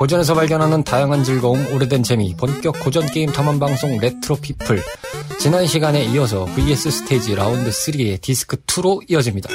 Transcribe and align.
고전에서 0.00 0.32
발견하는 0.34 0.82
다양한 0.82 1.24
즐거움, 1.24 1.74
오래된 1.74 2.02
재미, 2.02 2.34
본격 2.34 2.80
고전 2.80 3.04
게임 3.04 3.30
탐험 3.30 3.58
방송 3.58 3.98
레트로 3.98 4.36
피플. 4.36 4.82
지난 5.38 5.66
시간에 5.66 6.02
이어서 6.06 6.46
VS 6.46 6.90
스테이지 6.90 7.34
라운드 7.34 7.68
3의 7.68 8.18
디스크 8.22 8.56
2로 8.64 9.02
이어집니다. 9.10 9.50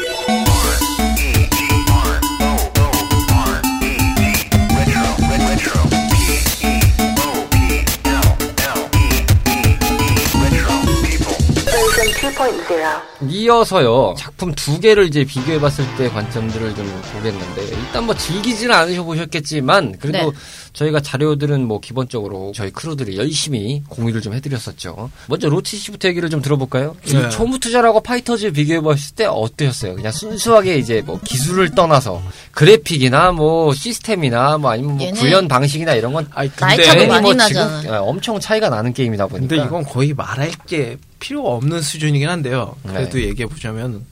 이어서요 13.30 14.16
작품 14.18 14.54
두 14.54 14.80
개를 14.80 15.06
이제 15.06 15.24
비교해봤을 15.24 15.86
때 15.98 16.10
관점들을 16.10 16.76
좀 16.76 17.02
보겠는데 17.14 17.64
일단 17.64 18.06
뭐 18.06 18.16
즐기지는 18.16 18.76
않으셔 18.76 19.04
보셨겠지만 19.04 19.98
그래도 20.00 20.32
네. 20.32 20.38
저희가 20.74 21.00
자료들은 21.00 21.66
뭐 21.66 21.80
기본적으로 21.80 22.52
저희 22.54 22.70
크루들이 22.72 23.18
열심히 23.18 23.82
공유를 23.88 24.22
좀 24.22 24.34
해드렸었죠. 24.34 25.10
먼저 25.28 25.48
로치 25.48 25.78
씨부터 25.78 26.10
얘기를 26.10 26.30
좀 26.30 26.42
들어볼까요? 26.42 26.96
이 27.06 27.14
네. 27.14 27.30
초무투전이랑 27.30 28.02
파이터즈 28.02 28.52
비교해봤을 28.52 29.16
때 29.16 29.26
어떠셨어요? 29.26 29.96
그냥 29.96 30.12
순수하게 30.12 30.78
이제 30.78 31.02
뭐 31.06 31.18
기술을 31.24 31.72
떠나서 31.72 32.22
그래픽이나 32.52 33.32
뭐 33.32 33.74
시스템이나 33.74 34.58
뭐 34.58 34.72
아니면 34.72 34.98
뭐 34.98 35.12
구현 35.14 35.48
방식이나 35.48 35.94
이런 35.94 36.12
건 36.12 36.28
아니 36.34 36.50
나이 36.52 36.76
근데 36.76 36.84
차도 36.90 37.08
많이 37.08 37.22
뭐 37.24 37.34
나잖아. 37.34 37.82
지금 37.82 37.96
엄청 38.02 38.40
차이가 38.40 38.68
나는 38.70 38.94
게임이다 38.94 39.28
보니까. 39.28 39.48
근데 39.48 39.64
이건 39.64 39.84
거의 39.86 40.14
말할 40.14 40.52
게 40.68 40.98
필요가 41.26 41.50
없는 41.50 41.82
수준이긴 41.82 42.30
한데요. 42.30 42.76
그래도 42.86 43.18
네. 43.18 43.26
얘기해 43.26 43.48
보자면 43.48 44.06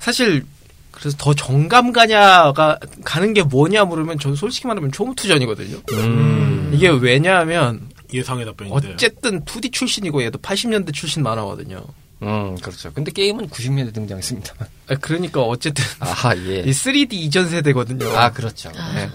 사실 0.00 0.44
그래서 0.90 1.16
더 1.16 1.32
정감 1.32 1.92
가냐가 1.92 2.78
가는 3.04 3.32
게 3.34 3.42
뭐냐 3.44 3.84
물으면 3.84 4.18
저는 4.18 4.34
솔직히 4.36 4.66
말하면 4.66 4.90
초무투전이거든요. 4.90 5.78
음. 5.92 6.70
이게 6.74 6.88
왜냐하면 6.88 7.88
예상의 8.12 8.44
답변인데. 8.46 8.94
어쨌든 8.94 9.44
2D 9.44 9.72
출신이고 9.72 10.22
얘도 10.24 10.38
80년대 10.40 10.92
출신 10.92 11.22
만화거든요. 11.22 11.84
음, 12.22 12.56
그렇죠. 12.56 12.92
근데 12.92 13.12
게임은 13.12 13.48
90년대 13.50 13.92
등장했습니다. 13.94 14.54
아, 14.88 14.94
그러니까 14.96 15.42
어쨌든 15.42 15.84
아, 16.00 16.34
예. 16.36 16.60
이 16.60 16.70
3D 16.70 17.12
이전 17.12 17.48
세대거든요. 17.48 18.08
아, 18.16 18.32
그렇죠. 18.32 18.70
아. 18.76 18.92
네. 18.94 19.08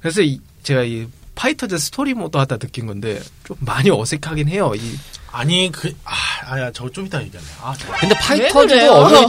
그래서 0.00 0.22
이- 0.22 0.40
제가 0.64 0.82
이 0.82 1.06
파이터즈 1.36 1.78
스토리 1.78 2.14
모드 2.14 2.36
하다 2.36 2.56
느낀 2.56 2.86
건데 2.86 3.20
좀 3.44 3.56
많이 3.60 3.90
어색하긴 3.90 4.48
해요. 4.48 4.72
이 4.74 4.96
아니 5.32 5.70
그 5.72 5.92
아, 6.04 6.12
아야 6.52 6.72
저거 6.72 6.90
좀 6.90 7.06
이따 7.06 7.20
얘기할래. 7.22 7.46
아, 7.62 7.74
저- 7.78 7.92
근데? 8.00 8.14
파이터즈도 8.18 8.92
엄밀히, 8.94 9.26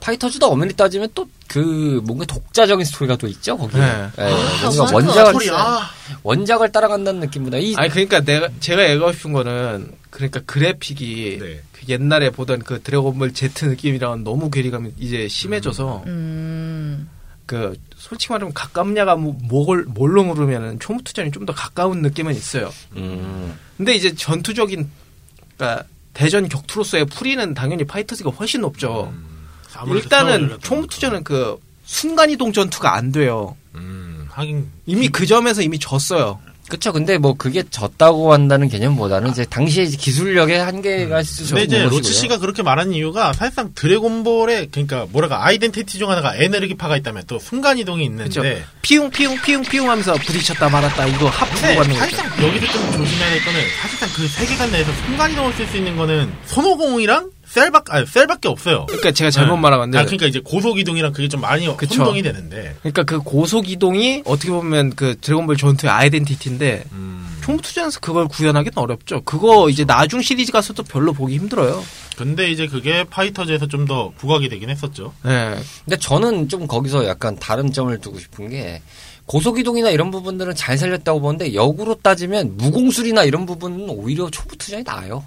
파이터즈도 0.00 0.46
엄밀히 0.50 0.74
따지면 0.74 1.08
또 1.14 1.26
그 1.50 2.00
뭔가 2.04 2.24
독자적인 2.26 2.84
스토리가 2.84 3.16
또 3.16 3.26
있죠, 3.26 3.58
거기 3.58 3.76
에. 3.76 3.80
네. 3.80 4.08
예, 4.18 4.22
아, 4.22 4.70
뭔가. 4.70 4.94
원작을, 4.94 5.52
아. 5.52 5.90
원작을 6.22 6.70
따라간다는 6.70 7.18
느낌보다 7.22 7.56
이, 7.58 7.74
아니 7.76 7.90
그러니까 7.90 8.20
내가 8.20 8.48
제가 8.60 8.88
얘기하고 8.88 9.10
싶은 9.12 9.32
거는 9.32 9.90
그러니까 10.10 10.38
그래픽이 10.46 11.38
네. 11.40 11.60
그 11.72 11.80
옛날에 11.88 12.30
보던 12.30 12.60
그 12.60 12.80
드래곤볼 12.80 13.32
Z 13.32 13.66
느낌이랑은 13.66 14.22
너무 14.22 14.48
괴리감이 14.48 14.92
이제 14.98 15.26
심해져서 15.26 16.04
음. 16.06 17.10
그 17.46 17.76
솔직히 17.96 18.32
말하면 18.32 18.54
가깝냐가 18.54 19.16
뭐, 19.16 19.36
뭘 19.42 19.82
뭘로 19.88 20.22
물으면은 20.22 20.78
초무투전이 20.78 21.32
좀 21.32 21.46
더 21.46 21.52
가까운 21.52 22.00
느낌은 22.00 22.32
있어요. 22.36 22.72
음, 22.94 23.58
근데 23.76 23.96
이제 23.96 24.14
전투적인 24.14 24.88
그러니까 25.60 25.84
대전 26.14 26.48
격투로서의 26.48 27.04
풀이는 27.06 27.52
당연히 27.52 27.84
파이터즈가 27.84 28.30
훨씬 28.30 28.62
높죠. 28.62 29.12
아무래도 29.74 30.02
일단은 30.02 30.58
초무투전은 30.60 31.22
그 31.22 31.60
순간이동 31.84 32.52
전투가 32.52 32.94
안 32.94 33.12
돼요. 33.12 33.56
음, 33.74 34.26
하긴 34.30 34.70
이미 34.86 35.08
그 35.08 35.26
점에서 35.26 35.60
이미 35.62 35.78
졌어요. 35.78 36.40
그쵸. 36.70 36.92
근데 36.92 37.18
뭐 37.18 37.34
그게 37.34 37.62
졌다고 37.68 38.32
한다는 38.32 38.68
개념보다는 38.68 39.30
이제 39.30 39.44
당시에 39.44 39.84
이제 39.84 39.96
기술력의 39.96 40.58
한계가 40.60 41.20
있을 41.20 41.44
수 41.44 41.54
근데 41.54 41.64
있는 41.64 41.86
이제. 41.88 41.96
로치 41.96 42.12
씨가 42.14 42.38
그렇게 42.38 42.62
말하는 42.62 42.92
이유가 42.94 43.32
사실상 43.32 43.72
드래곤볼의 43.74 44.68
그러니까 44.70 45.06
뭐랄까 45.10 45.44
아이덴티티 45.44 45.98
중 45.98 46.10
하나가 46.10 46.34
에너지파가 46.36 46.96
있다면 46.96 47.24
또 47.26 47.38
순간 47.38 47.76
이동이 47.78 48.08
그렇죠. 48.08 48.40
있는데 48.40 48.64
피웅 48.82 49.10
피웅 49.10 49.36
피웅 49.42 49.62
피웅 49.62 49.90
하면서 49.90 50.14
부딪혔다 50.14 50.68
말았다 50.70 51.06
이거 51.08 51.30
근데 51.30 51.74
받는 51.76 51.76
거죠. 51.76 51.92
사실상 51.98 52.26
여기서 52.46 52.72
좀 52.72 52.92
조심해야 52.92 53.30
될 53.30 53.44
거는 53.44 53.60
사실상 53.82 54.08
그 54.14 54.28
세계관 54.28 54.70
내에서 54.70 54.92
순간 55.04 55.32
이동을 55.32 55.52
쓸 55.54 55.66
수 55.66 55.76
있는 55.76 55.96
거는 55.96 56.32
손오공이랑 56.46 57.30
셀밖 57.50 57.92
아니 57.92 58.06
셀밖에 58.06 58.48
없어요. 58.48 58.86
그러니까 58.86 59.10
제가 59.10 59.30
잘못 59.30 59.56
네. 59.56 59.60
말한 59.62 59.80
건데 59.80 59.98
아, 59.98 60.04
그러니까 60.04 60.26
이제 60.26 60.40
고속 60.42 60.78
이동이랑 60.78 61.12
그게 61.12 61.28
좀 61.28 61.40
많이 61.40 61.66
그쵸. 61.76 62.02
혼동이 62.02 62.22
되는데. 62.22 62.76
그러니까 62.80 63.02
그 63.02 63.18
고속 63.18 63.68
이동이 63.68 64.22
어떻게 64.24 64.50
보면 64.50 64.94
그 64.94 65.16
드래곤볼 65.20 65.56
전투의 65.56 65.92
아이덴티티인데 65.92 66.84
음. 66.92 67.26
총투전에서 67.42 67.98
그걸 68.00 68.28
구현하기는 68.28 68.78
어렵죠. 68.78 69.22
그거 69.22 69.68
이제 69.68 69.84
나중 69.84 70.22
시리즈 70.22 70.52
가서도 70.52 70.84
별로 70.84 71.12
보기 71.12 71.34
힘들어요. 71.36 71.82
근데 72.16 72.50
이제 72.50 72.66
그게 72.68 73.02
파이터즈에서 73.04 73.66
좀 73.66 73.80
더 73.90 74.12
부각이 74.18 74.48
되긴 74.48 74.70
했었죠. 74.70 75.12
네. 75.24 75.56
근데 75.84 75.96
저는 75.96 76.48
좀 76.48 76.68
거기서 76.68 77.06
약간 77.06 77.34
다른 77.36 77.72
점을 77.72 77.96
두고 77.98 78.20
싶은 78.20 78.50
게 78.50 78.82
고속이동이나 79.30 79.90
이런 79.90 80.10
부분들은 80.10 80.56
잘 80.56 80.76
살렸다고 80.76 81.20
보는데 81.20 81.54
역으로 81.54 81.94
따지면 82.02 82.56
무공술이나 82.56 83.22
이런 83.22 83.46
부분은 83.46 83.88
오히려 83.88 84.28
초보 84.28 84.56
투자이 84.56 84.82
나아요. 84.82 85.24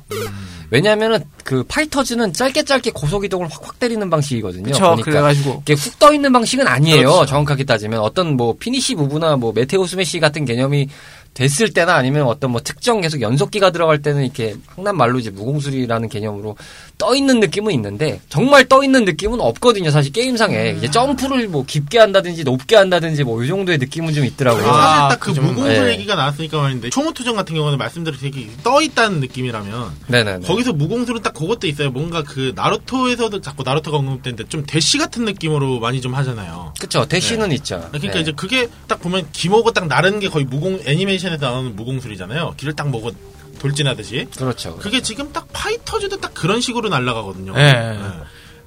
왜냐하면은 0.72 1.24
그 1.46 1.64
파이터즈는 1.64 2.34
짧게 2.34 2.64
짧게 2.64 2.92
고속이동을 2.92 3.48
확확 3.48 3.80
때리는 3.80 4.10
방식이거든요. 4.10 4.74
그쵸. 4.74 4.80
그러니까 4.80 5.06
그래가지고 5.06 5.62
이게 5.62 5.74
훅 5.74 6.00
떠 6.00 6.14
있는 6.14 6.34
방식은 6.34 6.68
아니에요. 6.68 7.08
그렇죠. 7.08 7.26
정확하게 7.28 7.64
따지면 7.64 8.02
어떤 8.02 8.36
뭐 8.36 8.58
finish 8.60 8.96
move나 8.96 9.38
뭐 9.38 9.54
meteor 9.54 9.86
smash 9.86 10.20
같은 10.20 10.44
개념이 10.44 10.90
됐을 11.34 11.70
때나 11.74 11.96
아니면 11.96 12.24
어떤 12.28 12.52
뭐 12.52 12.62
특정 12.62 13.02
계속 13.02 13.22
연속기가 13.22 13.72
들어갈 13.72 14.02
때는 14.02 14.24
이렇게 14.24 14.56
흔한 14.68 14.98
말로 14.98 15.20
이제 15.20 15.30
무공술이라는 15.30 16.10
개념으로 16.10 16.58
떠 16.98 17.16
있는 17.16 17.40
느낌은 17.40 17.74
있는데 17.74 18.20
정말 18.30 18.68
떠 18.68 18.84
있는 18.84 19.06
느낌은 19.06 19.40
없거든요. 19.42 19.92
사실 19.92 20.12
게임상에 20.12 20.76
이제 20.78 20.90
점프를 20.90 21.48
뭐 21.48 21.66
깊게 21.66 22.00
한다든지 22.00 22.44
높게 22.44 22.76
한다든지 22.76 23.24
뭐 23.24 23.44
이 23.44 23.48
정도의 23.48 23.78
느낌은 23.78 24.14
좀 24.14 24.26
있더라고요. 24.26 24.66
아, 24.66 24.74
사실 24.74 25.10
딱그그 25.10 25.34
좀, 25.34 25.46
무공술 25.48 25.86
네. 25.86 25.92
얘기가 25.94 26.16
나왔으니까 26.16 26.62
말인데 26.62 26.90
초모투전 26.90 27.36
같은 27.36 27.56
경우는 27.56 27.78
말씀드린 27.78 28.50
떠 28.64 28.82
있다는 28.82 29.20
느낌이라면 29.20 29.92
네네네. 30.08 30.48
거기서 30.48 30.74
무공술은 30.74 31.22
딱 31.22 31.34
그것도 31.34 31.68
있어요. 31.68 31.92
뭔가 31.92 32.24
그 32.24 32.54
나루토에서도 32.56 33.42
자꾸 33.42 33.64
나루토가 33.64 33.98
언급되는데 33.98 34.46
좀 34.46 34.64
대시 34.66 34.98
같은 34.98 35.26
느낌으로 35.26 35.80
많이 35.80 36.00
좀 36.00 36.14
하잖아요. 36.14 36.74
그쵸 36.80 37.06
대시는 37.06 37.52
있죠. 37.54 37.86
그러니까 37.92 38.14
네. 38.14 38.22
이제 38.22 38.32
그게 38.36 38.70
딱 38.88 39.02
보면 39.02 39.28
기모고 39.32 39.72
딱 39.72 39.88
나르는 39.88 40.20
게 40.20 40.30
거의 40.30 40.46
무공 40.46 40.82
애니메이션 40.86 41.23
에서 41.32 41.46
나오는 41.46 41.76
무공술이잖아요. 41.76 42.56
길을 42.58 42.74
딱 42.74 42.90
먹어 42.90 43.12
돌진하듯이. 43.60 44.28
그렇죠. 44.36 44.78
그게 44.78 45.02
지금 45.02 45.32
딱 45.32 45.48
파이터즈도 45.54 46.20
딱 46.20 46.34
그런 46.34 46.60
식으로 46.60 46.90
날아가거든요. 46.90 47.54
네. 47.54 47.98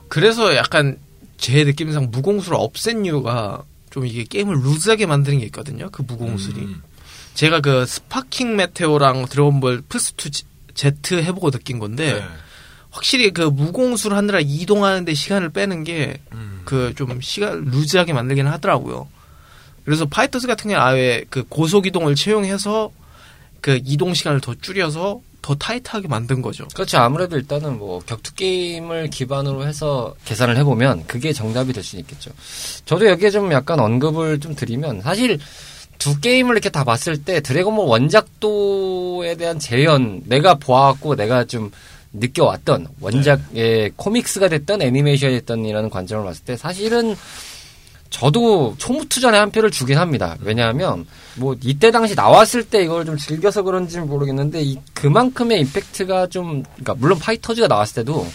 그래서 0.09 0.55
약간 0.57 0.99
제 1.37 1.65
느낌상 1.65 2.09
무공술을 2.11 2.57
없앤 2.59 3.05
이유가 3.05 3.63
좀 3.91 4.07
이게 4.07 4.25
게임을 4.25 4.55
루즈하게 4.63 5.07
만드는 5.07 5.39
게 5.41 5.47
있거든요. 5.47 5.91
그 5.91 6.03
무공술이. 6.03 6.61
음. 6.61 6.83
제가 7.35 7.61
그 7.61 7.85
스파킹 7.85 8.57
메테오랑 8.57 9.27
드래곤볼 9.27 9.83
플스2 9.89 10.45
Z 10.75 11.17
해보고 11.17 11.51
느낀 11.51 11.79
건데 11.79 12.15
네. 12.15 12.25
확실히 12.91 13.33
그 13.33 13.43
무공술 13.43 14.15
하느라 14.15 14.41
이동하는데 14.41 15.13
시간을 15.13 15.51
빼는 15.51 15.85
게 15.85 16.21
음. 16.33 16.63
그좀 16.65 17.21
시간 17.21 17.65
루즈하게 17.65 18.13
만들긴 18.13 18.47
하더라고요. 18.47 19.09
그래서 19.87 20.05
파이터즈 20.05 20.47
같은 20.47 20.69
경우 20.71 20.83
아예 20.83 21.25
그 21.31 21.45
고속 21.49 21.87
이동을 21.87 22.15
채용해서 22.17 22.91
그 23.61 23.81
이동 23.85 24.13
시간을 24.13 24.41
더 24.41 24.55
줄여서 24.55 25.21
더 25.43 25.55
타이트하게 25.55 26.09
만든 26.09 26.43
거죠. 26.43 26.67
그렇죠. 26.75 26.99
아무래도 26.99 27.37
일단은 27.37 27.79
뭐 27.79 28.01
격투 28.01 28.35
게임을 28.35 29.11
기반으로 29.11 29.65
해서 29.67 30.15
계산을 30.25 30.57
해보면 30.59 31.07
그게 31.07 31.33
정답이 31.33 31.73
될 31.73 31.85
수 31.85 31.97
있겠죠. 31.99 32.33
저도 32.85 33.07
여기에 33.07 33.31
좀 33.31 33.53
약간 33.53 33.79
언급을 33.79 34.41
좀 34.41 34.57
드리면 34.57 35.03
사실 35.03 35.39
두 35.99 36.21
게임을 36.21 36.55
이렇게 36.55 36.69
다 36.69 36.83
봤을 36.83 37.23
때 37.23 37.41
드래곤볼 37.41 37.87
원작도에 37.87 39.37
대한 39.37 39.61
재현 39.61 40.23
내가 40.27 40.55
보았고 40.55 41.15
내가 41.15 41.45
좀 41.45 41.71
느껴왔던 42.13 42.89
원작의 43.01 43.93
코믹스가 43.95 44.49
됐던 44.49 44.83
애니메이션이 44.83 45.35
됐던이라는 45.41 45.91
관점을 45.91 46.25
봤을 46.25 46.45
때 46.45 46.57
사실은 46.57 47.15
저도 48.11 48.75
총무투전에 48.79 49.37
한 49.39 49.51
표를 49.51 49.71
주긴 49.71 49.99
합니다. 49.99 50.37
왜냐하면 50.41 51.07
뭐 51.35 51.55
이때 51.63 51.91
당시 51.91 52.15
나왔을 52.15 52.63
때 52.65 52.83
이걸 52.83 53.05
좀 53.05 53.17
즐겨서 53.19 53.63
그런지는 53.63 54.09
모르겠는데 54.09 54.63
이 54.63 54.79
그만큼의 54.95 55.61
임팩트가 55.61 56.29
좀 56.29 56.63
그러니까 56.77 56.95
물론 56.95 57.19
파이터즈가 57.19 57.67
나왔을 57.69 57.97
때도 58.05 58.27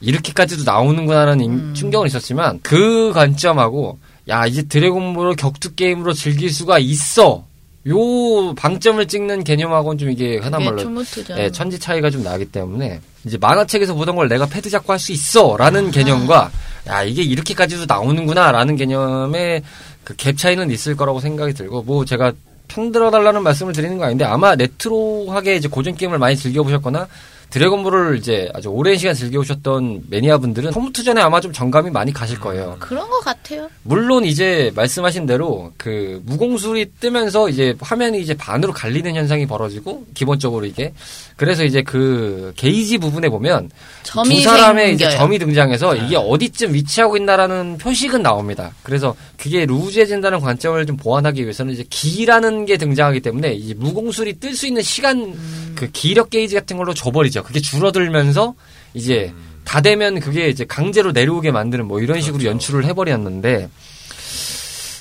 이렇게까지도 0.00 0.64
나오는구나라는 0.64 1.44
임- 1.44 1.74
충격은 1.74 2.06
있었지만 2.06 2.60
그 2.62 3.12
관점하고 3.12 3.98
야 4.28 4.46
이제 4.46 4.62
드래곤볼을 4.62 5.36
격투 5.36 5.74
게임으로 5.74 6.12
즐길 6.12 6.50
수가 6.52 6.78
있어 6.78 7.44
요 7.88 8.54
방점을 8.54 9.06
찍는 9.06 9.44
개념하고는 9.44 9.98
좀 9.98 10.10
이게 10.10 10.36
흔한 10.36 10.62
말로 10.64 10.78
초무투전. 10.82 11.38
예, 11.38 11.50
천지 11.50 11.78
차이가 11.78 12.10
좀 12.10 12.22
나기 12.22 12.44
때문에 12.44 13.00
이제 13.24 13.38
만화책에서 13.38 13.94
보던 13.94 14.16
걸 14.16 14.28
내가 14.28 14.46
패드 14.46 14.68
잡고 14.68 14.92
할 14.92 14.98
수 14.98 15.12
있어라는 15.12 15.90
개념과 15.90 16.50
야 16.88 17.02
이게 17.02 17.22
이렇게까지도 17.22 17.84
나오는구나라는 17.86 18.76
개념의 18.76 19.62
그 20.04 20.14
갭 20.14 20.38
차이는 20.38 20.70
있을 20.70 20.96
거라고 20.96 21.20
생각이 21.20 21.52
들고 21.52 21.82
뭐 21.82 22.04
제가 22.04 22.32
편들어 22.66 23.10
달라는 23.10 23.42
말씀을 23.42 23.72
드리는 23.72 23.98
거 23.98 24.04
아닌데 24.04 24.24
아마 24.24 24.54
레트로하게 24.54 25.56
이제 25.56 25.68
고전 25.68 25.94
게임을 25.94 26.18
많이 26.18 26.36
즐겨 26.36 26.62
보셨거나 26.62 27.06
드래곤볼을 27.50 28.18
이제 28.18 28.50
아주 28.54 28.68
오랜 28.68 28.98
시간 28.98 29.14
즐겨오셨던 29.14 30.04
매니아분들은 30.10 30.72
컴퓨터전에 30.72 31.20
아마 31.20 31.40
좀 31.40 31.52
정감이 31.52 31.90
많이 31.90 32.12
가실 32.12 32.38
거예요. 32.38 32.76
그런 32.78 33.08
것 33.08 33.20
같아요. 33.20 33.70
물론 33.82 34.24
이제 34.24 34.70
말씀하신 34.74 35.26
대로 35.26 35.72
그 35.78 36.20
무공술이 36.26 36.92
뜨면서 37.00 37.48
이제 37.48 37.74
화면이 37.80 38.20
이제 38.20 38.34
반으로 38.34 38.72
갈리는 38.72 39.14
현상이 39.14 39.46
벌어지고 39.46 40.04
기본적으로 40.14 40.66
이게 40.66 40.92
그래서 41.36 41.64
이제 41.64 41.82
그 41.82 42.52
게이지 42.56 42.98
부분에 42.98 43.28
보면 43.28 43.70
점이 44.02 44.36
두 44.36 44.42
사람의 44.42 44.94
이제 44.94 45.04
생겨요. 45.04 45.18
점이 45.18 45.38
등장해서 45.38 45.96
이게 45.96 46.16
어디쯤 46.16 46.74
위치하고 46.74 47.16
있나라는 47.16 47.78
표식은 47.78 48.22
나옵니다. 48.22 48.72
그래서 48.82 49.14
그게 49.38 49.64
루즈해진다는 49.64 50.40
관점을 50.40 50.84
좀 50.84 50.96
보완하기 50.96 51.42
위해서는 51.42 51.72
이제 51.72 51.84
기라는 51.88 52.66
게 52.66 52.76
등장하기 52.76 53.20
때문에 53.20 53.52
이 53.54 53.72
무공술이 53.74 54.40
뜰 54.40 54.58
수 54.58 54.66
있는 54.66 54.82
시간 54.82 55.38
그 55.76 55.88
기력 55.92 56.30
게이지 56.30 56.56
같은 56.56 56.76
걸로 56.76 56.92
줘버리죠. 56.92 57.37
그게 57.42 57.60
줄어들면서 57.60 58.54
이제 58.94 59.32
다 59.64 59.80
되면 59.80 60.20
그게 60.20 60.48
이제 60.48 60.64
강제로 60.64 61.12
내려오게 61.12 61.50
만드는 61.50 61.86
뭐 61.86 62.00
이런 62.00 62.20
식으로 62.20 62.44
연출을 62.44 62.84
해버렸는데 62.86 63.68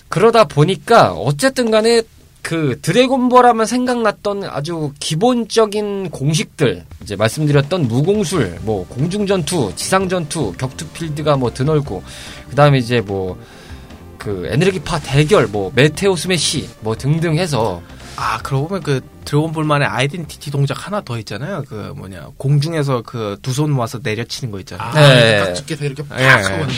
그러다 0.10 0.45
보니까 0.45 1.13
어쨌든 1.13 1.72
간에 1.72 2.01
그 2.42 2.80
드래곤볼 2.81 3.45
하면 3.45 3.66
생각났던 3.66 4.45
아주 4.45 4.94
기본적인 5.00 6.12
공식들 6.12 6.86
이제 7.01 7.16
말씀드렸던 7.16 7.88
무공술 7.88 8.60
뭐 8.62 8.88
공중전투 8.88 9.74
지상전투 9.75 10.54
격투필드가 10.57 11.36
뭐 11.36 11.54
드넓고 11.54 12.04
그다음에 12.50 12.78
이제 12.78 13.01
뭐 13.01 13.38
그 14.18 14.45
에너지파 14.51 15.00
대결 15.00 15.48
뭐 15.48 15.72
메테오 15.74 16.18
스매시 16.18 16.68
뭐 16.81 16.95
등등 16.95 17.38
해서 17.38 17.81
아, 18.18 18.40
그러고 18.42 18.68
보면 18.68 18.84
그 18.84 19.00
드래곤볼만의 19.25 19.88
아이덴티티 19.88 20.52
동작 20.52 20.88
하나 20.88 21.02
더 21.02 21.18
있잖아요. 21.19 21.64
그 21.68 21.94
뭐냐 21.96 22.30
공중에서 22.38 23.02
그 23.04 23.38
두 23.42 23.52
손 23.52 23.72
모아서 23.72 24.00
내려치는 24.02 24.52
거 24.52 24.60
있잖아요. 24.60 24.90
아, 24.90 24.94
네. 24.94 25.38
딱 25.44 25.54
집게서 25.54 25.86
이렇게 25.86 26.02
팍 26.08 26.19
예. 26.19 26.25
하고 26.25 26.56
오는 26.56 26.68
거. 26.68 26.74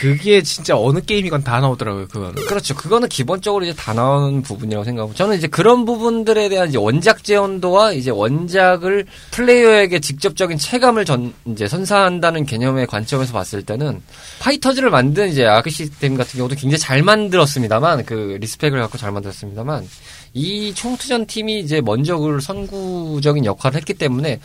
그게 0.00 0.42
진짜 0.42 0.76
어느 0.76 1.00
게임이건 1.00 1.44
다 1.44 1.60
나오더라고요. 1.60 2.08
그건. 2.08 2.34
그렇죠. 2.34 2.74
그거는 2.74 3.08
기본적으로 3.08 3.64
이제 3.64 3.74
다 3.74 3.94
나오는 3.94 4.42
부분이라고 4.42 4.84
생각하고 4.84 5.14
저는 5.14 5.36
이제 5.38 5.46
그런 5.46 5.84
부분들에 5.84 6.48
대한 6.48 6.68
이제 6.68 6.76
원작 6.78 7.24
재현도와 7.24 7.92
이제 7.92 8.10
원작을 8.10 9.06
플레이어에게 9.30 10.00
직접적인 10.00 10.58
체감을 10.58 11.04
전 11.04 11.32
이제 11.46 11.66
선사한다는 11.68 12.44
개념의 12.46 12.86
관점에서 12.86 13.32
봤을 13.32 13.62
때는 13.62 14.02
파이터즈를 14.40 14.90
만든 14.90 15.28
이제 15.28 15.46
아크 15.46 15.70
시스템 15.70 16.16
같은 16.16 16.36
경우도 16.38 16.56
굉장히 16.56 16.78
잘 16.78 17.02
만들었습니다만 17.02 18.04
그 18.04 18.36
respect을 18.40 18.78
갖고 18.80 18.98
잘 18.98 19.12
만들었습니다만 19.12 19.88
이 20.36 20.74
총투전 20.74 21.24
팀이 21.24 21.60
이제 21.60 21.80
먼저 21.80 22.18
그 22.18 22.40
선구적인 22.42 23.46
역할을 23.46 23.78
했기 23.78 23.94
때문에 23.94 24.38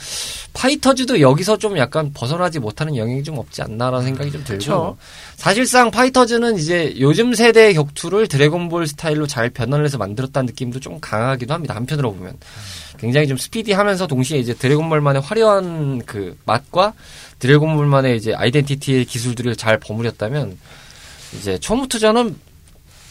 파이터즈도 0.53 1.19
여기서 1.19 1.57
좀 1.57 1.77
약간 1.77 2.13
벗어나지 2.13 2.59
못하는 2.59 2.95
영역이 2.95 3.23
좀 3.23 3.37
없지 3.37 3.61
않나라는 3.61 4.05
생각이 4.05 4.31
좀 4.31 4.41
들고 4.45 4.57
그쵸. 4.57 4.97
사실상 5.35 5.91
파이터즈는 5.91 6.57
이제 6.57 6.95
요즘 6.97 7.33
세대의 7.33 7.73
격투를 7.73 8.29
드래곤볼 8.29 8.87
스타일로 8.87 9.27
잘 9.27 9.49
변환을 9.49 9.83
해서 9.83 9.97
만들었다는 9.97 10.45
느낌도 10.45 10.79
좀 10.79 11.01
강하기도 11.01 11.53
합니다. 11.53 11.75
한편으로 11.75 12.13
보면 12.13 12.37
굉장히 12.97 13.27
좀 13.27 13.35
스피디하면서 13.35 14.07
동시에 14.07 14.39
이제 14.39 14.53
드래곤볼만의 14.53 15.21
화려한 15.21 16.03
그 16.05 16.37
맛과 16.45 16.93
드래곤볼만의 17.39 18.15
이제 18.15 18.33
아이덴티티의 18.33 19.03
기술들을 19.03 19.57
잘 19.57 19.77
버무렸다면 19.77 20.57
이제 21.37 21.59
초무투전은 21.59 22.50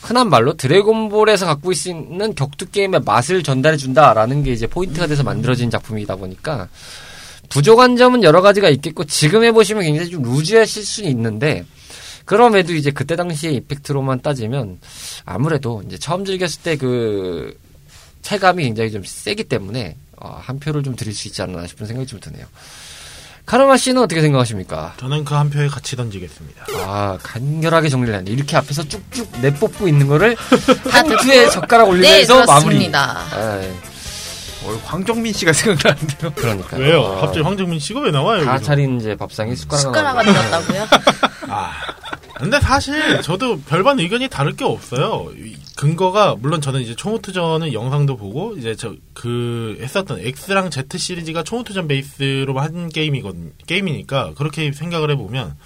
흔한 0.03 0.31
말로 0.31 0.55
드래곤볼에서 0.55 1.47
갖고 1.47 1.73
있는 1.73 2.35
격투 2.35 2.71
게임의 2.71 3.03
맛을 3.05 3.43
전달해 3.43 3.77
준다라는 3.77 4.43
게 4.43 4.53
이제 4.53 4.67
포인트가 4.67 5.07
돼서 5.07 5.23
만들어진 5.23 5.71
작품이다 5.71 6.17
보니까 6.17 6.69
부족한 7.49 7.97
점은 7.97 8.23
여러 8.23 8.41
가지가 8.41 8.69
있겠고 8.71 9.05
지금 9.05 9.45
해보시면 9.45 9.83
굉장히 9.83 10.11
좀 10.11 10.23
루즈하실 10.23 10.85
수는 10.85 11.11
있는데 11.11 11.65
그럼에도 12.25 12.75
이제 12.75 12.91
그때 12.91 13.17
당시의 13.17 13.57
이펙트로만 13.57 14.23
따지면 14.23 14.79
아무래도 15.25 15.83
이제 15.87 15.99
처음 15.99 16.25
즐겼을 16.25 16.63
때 16.63 16.77
그 16.77 17.55
체감이 18.23 18.63
굉장히 18.65 18.91
좀 18.91 19.03
세기 19.05 19.45
때문에 19.45 19.97
어, 20.17 20.39
한 20.41 20.61
표를 20.61 20.83
좀 20.83 20.95
드릴 20.97 21.15
수 21.15 21.29
있지 21.29 21.43
않나 21.43 21.67
싶은 21.67 21.87
생각이 21.87 22.07
좀 22.07 22.21
드네요. 22.21 22.47
카르마 23.47 23.77
씨는 23.77 24.03
어떻게 24.03 24.21
생각하십니까? 24.21 24.95
저는 24.99 25.25
그 25.25 25.35
한 25.35 25.51
표에 25.51 25.69
같이 25.69 25.97
던지겠습니다. 25.97 26.67
아 26.87 27.19
간결하게 27.23 27.89
정리를 27.89 28.15
했네. 28.15 28.31
이렇게 28.31 28.57
앞에서 28.57 28.83
쭉쭉 28.85 29.41
내뽑고 29.41 29.89
있는 29.89 30.07
거를 30.07 30.37
한 30.91 31.07
표에 31.09 31.49
젓가락 31.51 31.87
네, 31.87 31.91
올리면서 31.93 32.45
마무리. 32.47 32.65
그렇습니다. 32.77 33.19
아, 33.33 33.61
어, 34.63 34.81
황정민 34.85 35.33
씨가 35.33 35.53
생각나는데요. 35.55 36.33
그러니까 36.37 36.77
왜요? 36.77 37.01
어, 37.01 37.21
갑자기 37.23 37.41
황정민 37.41 37.81
씨가 37.81 38.01
왜 38.01 38.11
나와요? 38.11 38.45
다 38.45 38.53
여기서? 38.55 38.65
차린 38.67 39.01
이제 39.01 39.17
밥상에 39.17 39.55
숟가락 39.55 39.81
숟가락을 39.81 40.27
넣었다고요? 40.27 40.87
아. 41.49 41.73
근데 42.41 42.61
사실 42.61 43.21
저도 43.23 43.61
별반 43.63 44.01
의견이 44.01 44.29
다를 44.29 44.57
게 44.57 44.65
없어요. 44.65 45.31
이 45.37 45.57
근거가 45.77 46.37
물론 46.37 46.61
저는 46.61 46.81
이제 46.81 46.95
초무투전은 46.95 47.73
영상도 47.73 48.17
보고 48.17 48.57
이제 48.57 48.75
저 48.75 48.95
그 49.15 49.77
했었던 49.83 50.19
X랑 50.19 50.71
Z 50.71 50.97
시리즈가 50.97 51.43
초무투전 51.43 51.87
베이스로 51.89 52.59
한 52.59 52.89
게임이거든 52.89 53.53
게임이니까 53.67 54.33
그렇게 54.35 54.73
생각을 54.73 55.11
해보면 55.11 55.57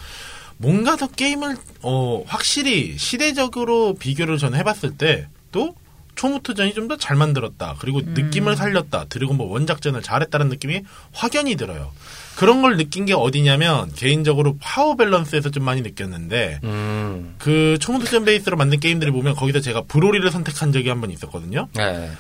뭔가 0.57 0.97
더 0.97 1.07
게임을 1.07 1.57
어 1.83 2.25
확실히 2.27 2.97
시대적으로 2.99 3.95
비교를 3.95 4.39
저는 4.39 4.59
해봤을 4.59 4.97
때또 4.99 5.77
초무투전이 6.17 6.75
좀 6.75 6.89
더 6.89 6.97
잘 6.97 7.17
만들었다 7.17 7.77
그리고 7.79 8.01
느낌을 8.03 8.57
살렸다 8.57 9.05
드래곤볼 9.05 9.47
원작 9.49 9.70
재현을 9.70 10.03
잘했다는 10.03 10.49
느낌이 10.49 10.83
확연히 11.13 11.55
들어요. 11.55 11.93
그런 12.37 12.63
걸 12.63 12.77
느낀 12.77 13.05
게 13.07 13.15
어디냐면 13.15 13.93
개인적으로 13.95 14.57
파워 14.61 14.97
밸런스에서 14.97 15.51
좀 15.51 15.65
많이 15.65 15.83
느꼈는데 15.83 16.61
음, 16.65 17.35
그 17.39 17.79
초무투전 17.81 18.25
베이스로 18.25 18.57
만든 18.57 18.81
게임들을 18.81 19.13
보면 19.13 19.35
거기서 19.37 19.61
제가 19.61 19.83
브로리를 19.87 20.29
선택한 20.31 20.73
적이 20.73 20.89
한 20.89 21.01
번 21.01 21.11
있었거든요. 21.11 21.69
네. 21.75 22.11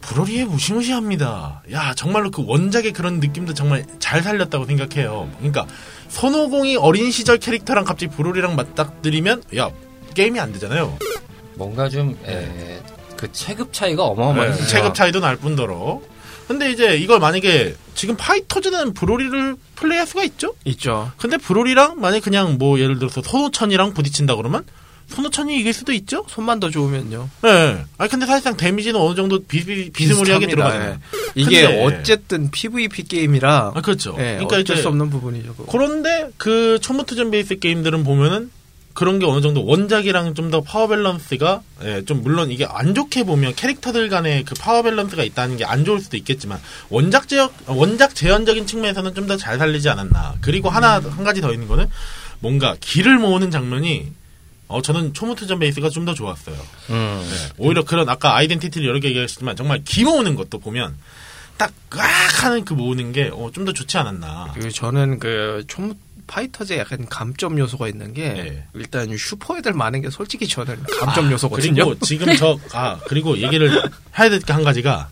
브로리에 0.00 0.44
무시무시합니다. 0.46 1.62
야 1.72 1.94
정말로 1.94 2.30
그 2.30 2.42
원작의 2.46 2.92
그런 2.92 3.20
느낌도 3.20 3.52
정말 3.54 3.84
잘 3.98 4.22
살렸다고 4.22 4.64
생각해요. 4.64 5.30
그러니까 5.38 5.66
손오공이 6.08 6.76
어린 6.76 7.10
시절 7.10 7.36
캐릭터랑 7.38 7.84
갑자기 7.84 8.14
브로리랑 8.16 8.56
맞닥뜨리면 8.56 9.42
야 9.56 9.70
게임이 10.14 10.40
안 10.40 10.52
되잖아요. 10.52 10.96
뭔가 11.54 11.88
좀, 11.90 12.18
에, 12.26 12.80
그 13.16 13.30
체급 13.32 13.72
차이가 13.74 14.04
어마어마해요. 14.04 14.54
네, 14.54 14.66
체급 14.66 14.94
차이도 14.94 15.20
날 15.20 15.36
뿐더러. 15.36 16.00
근데 16.50 16.72
이제 16.72 16.96
이걸 16.96 17.20
만약에 17.20 17.76
지금 17.94 18.16
파이터즈는 18.16 18.92
브로리를 18.92 19.54
플레이할 19.76 20.04
수가 20.04 20.24
있죠? 20.24 20.56
있죠. 20.64 21.12
근데 21.16 21.36
브로리랑 21.36 22.00
만약 22.00 22.24
그냥 22.24 22.58
뭐 22.58 22.80
예를 22.80 22.98
들어서 22.98 23.22
손오천이랑 23.22 23.94
부딪힌다 23.94 24.34
그러면 24.34 24.64
손오천이 25.06 25.56
이길 25.60 25.72
수도 25.72 25.92
있죠? 25.92 26.24
손만 26.28 26.58
더 26.58 26.68
좋으면요. 26.68 27.28
네. 27.42 27.84
아니 27.98 28.10
근데 28.10 28.26
사실상 28.26 28.56
데미지는 28.56 28.98
어느 28.98 29.14
정도 29.14 29.38
비, 29.44 29.60
스무리하게 29.60 29.90
비슷합니다. 29.92 30.48
들어가잖아요. 30.48 30.92
예. 30.92 30.98
이게 31.36 31.66
어쨌든 31.84 32.50
PVP 32.50 33.04
게임이라 33.04 33.72
아 33.76 33.80
그렇죠. 33.80 34.16
예, 34.18 34.34
그러니까 34.34 34.56
어쩔 34.56 34.76
수 34.76 34.88
없는 34.88 35.08
부분이죠. 35.08 35.54
그거. 35.54 35.70
그런데 35.70 36.30
그 36.36 36.80
초무투전 36.82 37.30
베이스 37.30 37.60
게임들은 37.60 38.02
보면은 38.02 38.50
그런 39.00 39.18
게 39.18 39.24
어느 39.24 39.40
정도 39.40 39.64
원작이랑 39.64 40.34
좀 40.34 40.50
더 40.50 40.60
파워 40.60 40.88
밸런스가 40.88 41.62
예, 41.84 42.04
좀 42.04 42.22
물론 42.22 42.50
이게 42.50 42.66
안 42.68 42.94
좋게 42.94 43.24
보면 43.24 43.54
캐릭터들 43.54 44.08
간의 44.10 44.44
그 44.44 44.54
파워 44.54 44.82
밸런스가 44.82 45.22
있다는 45.24 45.56
게 45.56 45.64
안 45.64 45.84
좋을 45.86 46.00
수도 46.00 46.16
있겠지만 46.18 46.60
원작 46.90 47.26
제 47.28 47.48
원작 47.66 48.14
재현적인 48.14 48.66
측면에서는 48.66 49.14
좀 49.14 49.26
더 49.26 49.36
잘 49.38 49.56
살리지 49.58 49.88
않았나. 49.88 50.34
그리고 50.42 50.68
하나 50.68 51.00
한 51.00 51.24
가지 51.24 51.40
더 51.40 51.52
있는 51.52 51.66
거는 51.66 51.86
뭔가 52.40 52.76
기를 52.80 53.18
모으는 53.18 53.50
장면이 53.50 54.12
어 54.68 54.82
저는 54.82 55.14
초무투전 55.14 55.58
베이스가 55.60 55.88
좀 55.88 56.04
더 56.04 56.12
좋았어요. 56.14 56.56
음. 56.90 57.26
네, 57.30 57.36
오히려 57.58 57.84
그런 57.84 58.08
아까 58.08 58.36
아이덴티티를 58.36 58.86
여러 58.86 59.00
개 59.00 59.08
얘기했지만 59.08 59.56
정말 59.56 59.82
기 59.84 60.04
모으는 60.04 60.34
것도 60.34 60.58
보면 60.58 60.94
딱꽉 61.56 62.44
하는 62.44 62.64
그 62.64 62.74
모으는 62.74 63.12
게 63.12 63.30
좀 63.52 63.64
더 63.64 63.72
좋지 63.72 63.98
않았나. 63.98 64.54
저는 64.74 65.18
그 65.18 65.62
총, 65.68 65.94
파이터즈에 66.30 66.78
약간 66.78 67.06
감점 67.08 67.58
요소가 67.58 67.88
있는 67.88 68.14
게 68.14 68.28
네. 68.32 68.64
일단 68.74 69.08
슈퍼 69.16 69.58
애들 69.58 69.72
많은 69.72 70.00
게 70.00 70.10
솔직히 70.10 70.46
저는 70.46 70.80
감점 71.00 71.30
요소거든요. 71.32 71.84
그리고 71.86 71.98
지금 72.06 72.36
저, 72.36 72.56
아, 72.72 72.98
그리고 73.08 73.36
얘기를 73.38 73.68
해야 74.18 74.28
될 74.30 74.38
게 74.40 74.52
한 74.52 74.62
가지가 74.62 75.08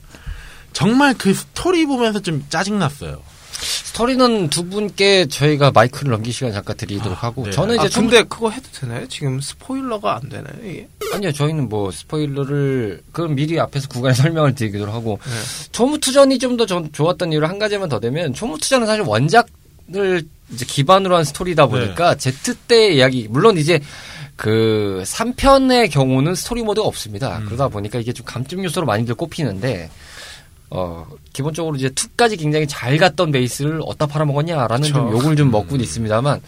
정말 0.72 1.14
그 1.18 1.34
스토리 1.34 1.86
보면서 1.86 2.20
좀 2.20 2.44
짜증 2.48 2.78
났어요. 2.78 3.20
스토리는 3.52 4.48
두 4.50 4.64
분께 4.68 5.26
저희가 5.26 5.72
마이크를 5.72 6.12
넘길 6.12 6.32
시간 6.32 6.52
잠깐 6.52 6.76
드리도록 6.76 7.20
하고 7.24 7.44
네. 7.44 7.50
저는 7.50 7.74
이제 7.74 7.86
아, 7.86 7.88
좀 7.88 8.04
근데 8.08 8.22
그거 8.22 8.50
해도 8.50 8.68
되나요? 8.72 9.08
지금 9.08 9.40
스포일러가 9.40 10.14
안 10.14 10.28
되나요? 10.28 10.54
이게? 10.62 10.86
아니요 11.12 11.32
저희는 11.32 11.68
뭐 11.68 11.90
스포일러를 11.90 13.02
그럼 13.10 13.34
미리 13.34 13.58
앞에서 13.58 13.88
구간에 13.88 14.14
설명을 14.14 14.54
드리기도 14.54 14.86
하고 14.86 15.18
네. 15.24 15.68
초무투전이 15.72 16.38
좀 16.38 16.56
더 16.56 16.66
좋았던 16.66 17.32
이유를 17.32 17.48
한 17.48 17.58
가지만 17.58 17.88
더 17.88 17.98
되면 17.98 18.32
초무투전은 18.34 18.86
사실 18.86 19.02
원작 19.02 19.48
을 19.96 20.22
이제 20.52 20.64
기반으로 20.64 21.16
한 21.16 21.24
스토리다 21.24 21.66
보니까 21.66 22.14
네. 22.14 22.30
Z 22.30 22.54
때 22.66 22.92
이야기 22.92 23.26
물론 23.28 23.58
이제 23.58 23.80
그 24.36 25.02
3편의 25.04 25.90
경우는 25.90 26.34
스토리 26.34 26.62
모드가 26.62 26.86
없습니다. 26.86 27.40
그러다 27.44 27.68
보니까 27.68 27.98
이게 27.98 28.12
좀 28.12 28.24
감점 28.24 28.64
요소로 28.64 28.86
많이들 28.86 29.14
꼽히는데 29.14 29.90
어 30.70 31.06
기본적으로 31.32 31.76
이제 31.76 31.88
2까지 31.88 32.38
굉장히 32.38 32.66
잘 32.66 32.98
갔던 32.98 33.32
베이스를 33.32 33.80
어디다 33.84 34.06
팔아먹었냐라는 34.06 34.88
좀 34.88 35.06
그쵸. 35.06 35.18
욕을 35.18 35.36
좀 35.36 35.50
먹고는 35.50 35.82
있습니다만 35.82 36.40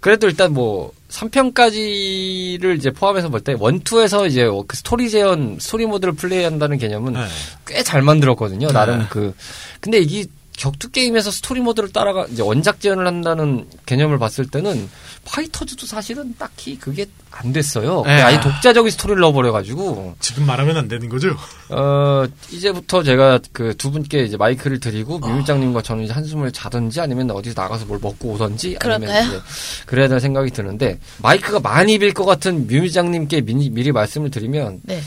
그래도 0.00 0.28
일단 0.28 0.52
뭐 0.52 0.92
3편까지를 1.08 2.76
이제 2.76 2.90
포함해서 2.90 3.30
볼때 3.30 3.52
1, 3.52 3.58
2에서 3.58 4.28
이제 4.28 4.46
그 4.66 4.76
스토리 4.76 5.08
재현 5.08 5.56
스토리 5.58 5.86
모드를 5.86 6.14
플레이한다는 6.14 6.76
개념은 6.76 7.14
네. 7.14 7.26
꽤잘 7.66 8.02
만들었거든요. 8.02 8.68
나름 8.68 9.06
그 9.08 9.34
근데 9.80 9.98
이게 9.98 10.26
격투 10.56 10.90
게임에서 10.90 11.30
스토리 11.30 11.60
모드를 11.60 11.92
따라가 11.92 12.26
이제 12.30 12.40
원작 12.42 12.80
재현을 12.80 13.06
한다는 13.06 13.66
개념을 13.86 14.18
봤을 14.18 14.46
때는 14.46 14.88
파이터즈도 15.24 15.86
사실은 15.86 16.34
딱히 16.38 16.78
그게 16.78 17.06
안 17.32 17.52
됐어요. 17.52 18.02
네. 18.06 18.12
아예 18.22 18.40
독자적인 18.40 18.90
스토리를 18.92 19.20
넣어버려가지고 19.20 20.14
지금 20.20 20.46
말하면 20.46 20.76
안 20.76 20.86
되는 20.88 21.08
거죠? 21.08 21.30
어 21.70 22.24
이제부터 22.52 23.02
제가 23.02 23.40
그 23.52 23.74
두 23.76 23.90
분께 23.90 24.22
이제 24.24 24.36
마이크를 24.36 24.78
드리고 24.80 25.18
미밀장님과 25.18 25.82
저는 25.82 26.04
이제 26.04 26.12
한숨을 26.12 26.52
자든지 26.52 27.00
아니면 27.00 27.30
어디서 27.32 27.60
나가서 27.60 27.86
뭘 27.86 27.98
먹고 28.00 28.28
오든지 28.30 28.78
아니면 28.80 29.00
그럴까요? 29.08 29.28
이제 29.28 29.40
그래야 29.86 30.08
될 30.08 30.20
생각이 30.20 30.50
드는데 30.52 30.98
마이크가 31.18 31.58
많이 31.60 31.98
빌 31.98 32.14
것 32.14 32.24
같은 32.24 32.66
미밀장님께 32.68 33.40
미리, 33.40 33.70
미리 33.70 33.90
말씀을 33.92 34.30
드리면 34.30 34.80
네. 34.84 35.00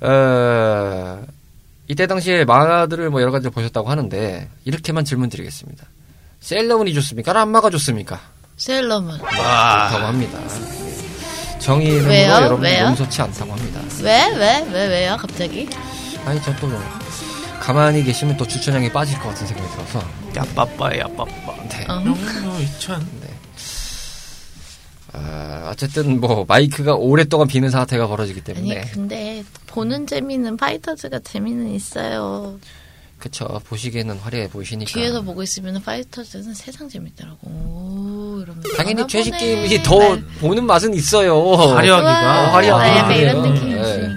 어, 0.00 1.22
이때 1.86 2.06
당시에 2.06 2.44
만화들을 2.44 3.10
뭐 3.10 3.20
여러 3.20 3.30
가지 3.30 3.48
보셨다고 3.50 3.90
하는데 3.90 4.48
이렇게만 4.64 5.04
질문 5.04 5.28
드리겠습니다. 5.28 5.86
셀러문이 6.40 6.94
좋습니까? 6.94 7.32
람마가 7.32 7.70
좋습니까? 7.70 8.20
세일러문. 8.56 9.18
좋다고 9.18 10.06
합니다. 10.06 10.38
정의는? 11.58 12.28
여러분? 12.28 12.70
용서치 12.70 13.22
않다고 13.22 13.52
합니다. 13.52 13.80
왜? 14.02 14.28
왜? 14.36 14.66
왜? 14.70 14.86
왜요? 14.86 15.16
갑자기? 15.18 15.68
아니 16.24 16.40
전또 16.42 16.70
가만히 17.60 18.04
계시면 18.04 18.36
또 18.36 18.46
주천량이 18.46 18.92
빠질 18.92 19.18
것 19.18 19.28
같은 19.30 19.46
생각이 19.46 19.70
들어서 19.72 20.02
야빠빠 20.36 20.98
야빠빠. 20.98 21.54
네. 21.70 21.86
어. 21.88 22.02
영 22.04 23.23
어. 25.14 25.18
어, 25.64 25.70
어쨌든 25.70 26.20
뭐 26.20 26.44
마이크가 26.46 26.94
오랫동안 26.94 27.46
비는 27.48 27.70
사태가 27.70 28.06
벌어지기 28.06 28.42
아니 28.46 28.54
때문에 28.58 28.80
근데 28.92 29.44
보는 29.66 30.06
재미는 30.06 30.56
파이터즈가 30.56 31.20
재미는 31.20 31.70
있어요. 31.70 32.58
그쵸 33.18 33.46
보시기에는 33.64 34.18
화려해 34.18 34.48
보이시니까 34.50 34.90
뒤에서 34.92 35.22
보고 35.22 35.42
있으면 35.42 35.80
파이터즈는 35.82 36.52
세상 36.52 36.88
재밌더라고. 36.88 37.38
오, 37.48 38.40
이러면서 38.42 38.68
당연히 38.76 39.06
보네. 39.30 39.38
게임이 39.38 39.82
더 39.82 39.98
네. 40.16 40.22
보는 40.40 40.66
맛은 40.66 40.92
있어요. 40.92 41.40
화려하기가. 41.52 42.10
와, 42.12 42.52
화려하게 42.52 42.96
약간 42.98 43.16
이런 43.16 43.40
그래요. 43.42 43.54
느낌이 43.54 43.74
네. 43.74 44.08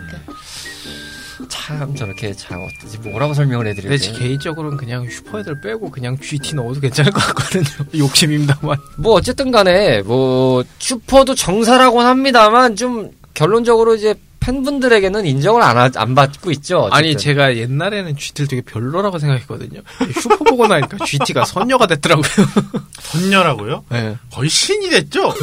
참 1.49 1.95
저렇게 1.95 2.33
참 2.33 2.61
어떻게 2.63 3.09
뭐라고 3.09 3.33
설명을 3.33 3.67
해드려야 3.67 3.97
근데 3.97 4.11
돼? 4.11 4.19
개인적으로는 4.19 4.77
그냥 4.77 5.09
슈퍼헤드를 5.09 5.61
빼고 5.61 5.89
그냥 5.91 6.17
GT 6.19 6.55
넣어도 6.55 6.79
괜찮을 6.79 7.11
것 7.11 7.19
같거든요. 7.27 7.65
욕심입니다만. 7.97 8.77
뭐 8.97 9.13
어쨌든 9.13 9.51
간에 9.51 10.01
뭐 10.01 10.63
슈퍼도 10.79 11.35
정사라곤 11.35 12.05
합니다만 12.05 12.75
좀 12.75 13.11
결론적으로 13.33 13.95
이제 13.95 14.15
팬분들에게는 14.39 15.25
인정을 15.25 15.61
안, 15.61 15.77
하- 15.77 15.91
안 15.95 16.15
받고 16.15 16.51
있죠. 16.51 16.79
어쨌든. 16.83 16.97
아니 16.97 17.17
제가 17.17 17.57
옛날에는 17.57 18.15
GT를 18.15 18.47
되게 18.47 18.61
별로라고 18.61 19.19
생각했거든요. 19.19 19.81
슈퍼 20.21 20.37
보고 20.37 20.67
나니까 20.67 21.03
GT가 21.05 21.43
선녀가 21.43 21.85
됐더라고요. 21.87 22.23
선녀라고요? 23.01 23.83
네. 23.89 24.15
거의 24.31 24.49
신이 24.49 24.89
됐죠? 24.89 25.33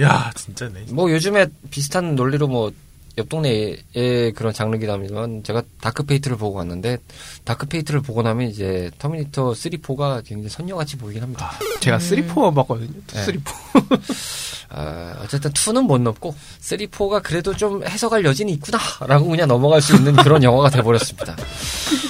야, 0.00 0.30
진짜네. 0.34 0.86
뭐 0.90 1.10
요즘에 1.12 1.46
비슷한 1.70 2.16
논리로 2.16 2.48
뭐 2.48 2.72
옆 3.18 3.28
동네의 3.28 4.32
그런 4.34 4.52
장르기도 4.52 4.92
합니다만 4.92 5.42
제가 5.42 5.62
다크페이트를 5.80 6.36
보고 6.36 6.56
갔는데 6.56 6.98
다크페이트를 7.44 8.00
보고 8.00 8.22
나면 8.22 8.48
이제 8.48 8.90
터미네이터 8.98 9.54
3, 9.54 9.72
4가 9.72 10.24
굉장히 10.24 10.48
선녀같이 10.48 10.96
보이긴 10.96 11.22
합니다. 11.22 11.52
제가 11.80 11.98
3 11.98 12.05
four만 12.05 12.54
봤거든요. 12.54 12.90
네. 13.12 13.26
3 13.26 13.48
four. 13.48 14.60
아, 14.70 15.16
어쨌든 15.22 15.50
2는 15.50 15.82
못 15.82 16.00
넘고 16.00 16.34
3, 16.60 16.78
4가 16.78 17.22
그래도 17.22 17.54
좀 17.56 17.84
해석할 17.84 18.24
여지는 18.24 18.52
있구나라고 18.54 19.28
그냥 19.28 19.48
넘어갈 19.48 19.82
수 19.82 19.96
있는 19.96 20.14
그런 20.16 20.42
영화가 20.42 20.70
돼버렸습니다. 20.70 21.36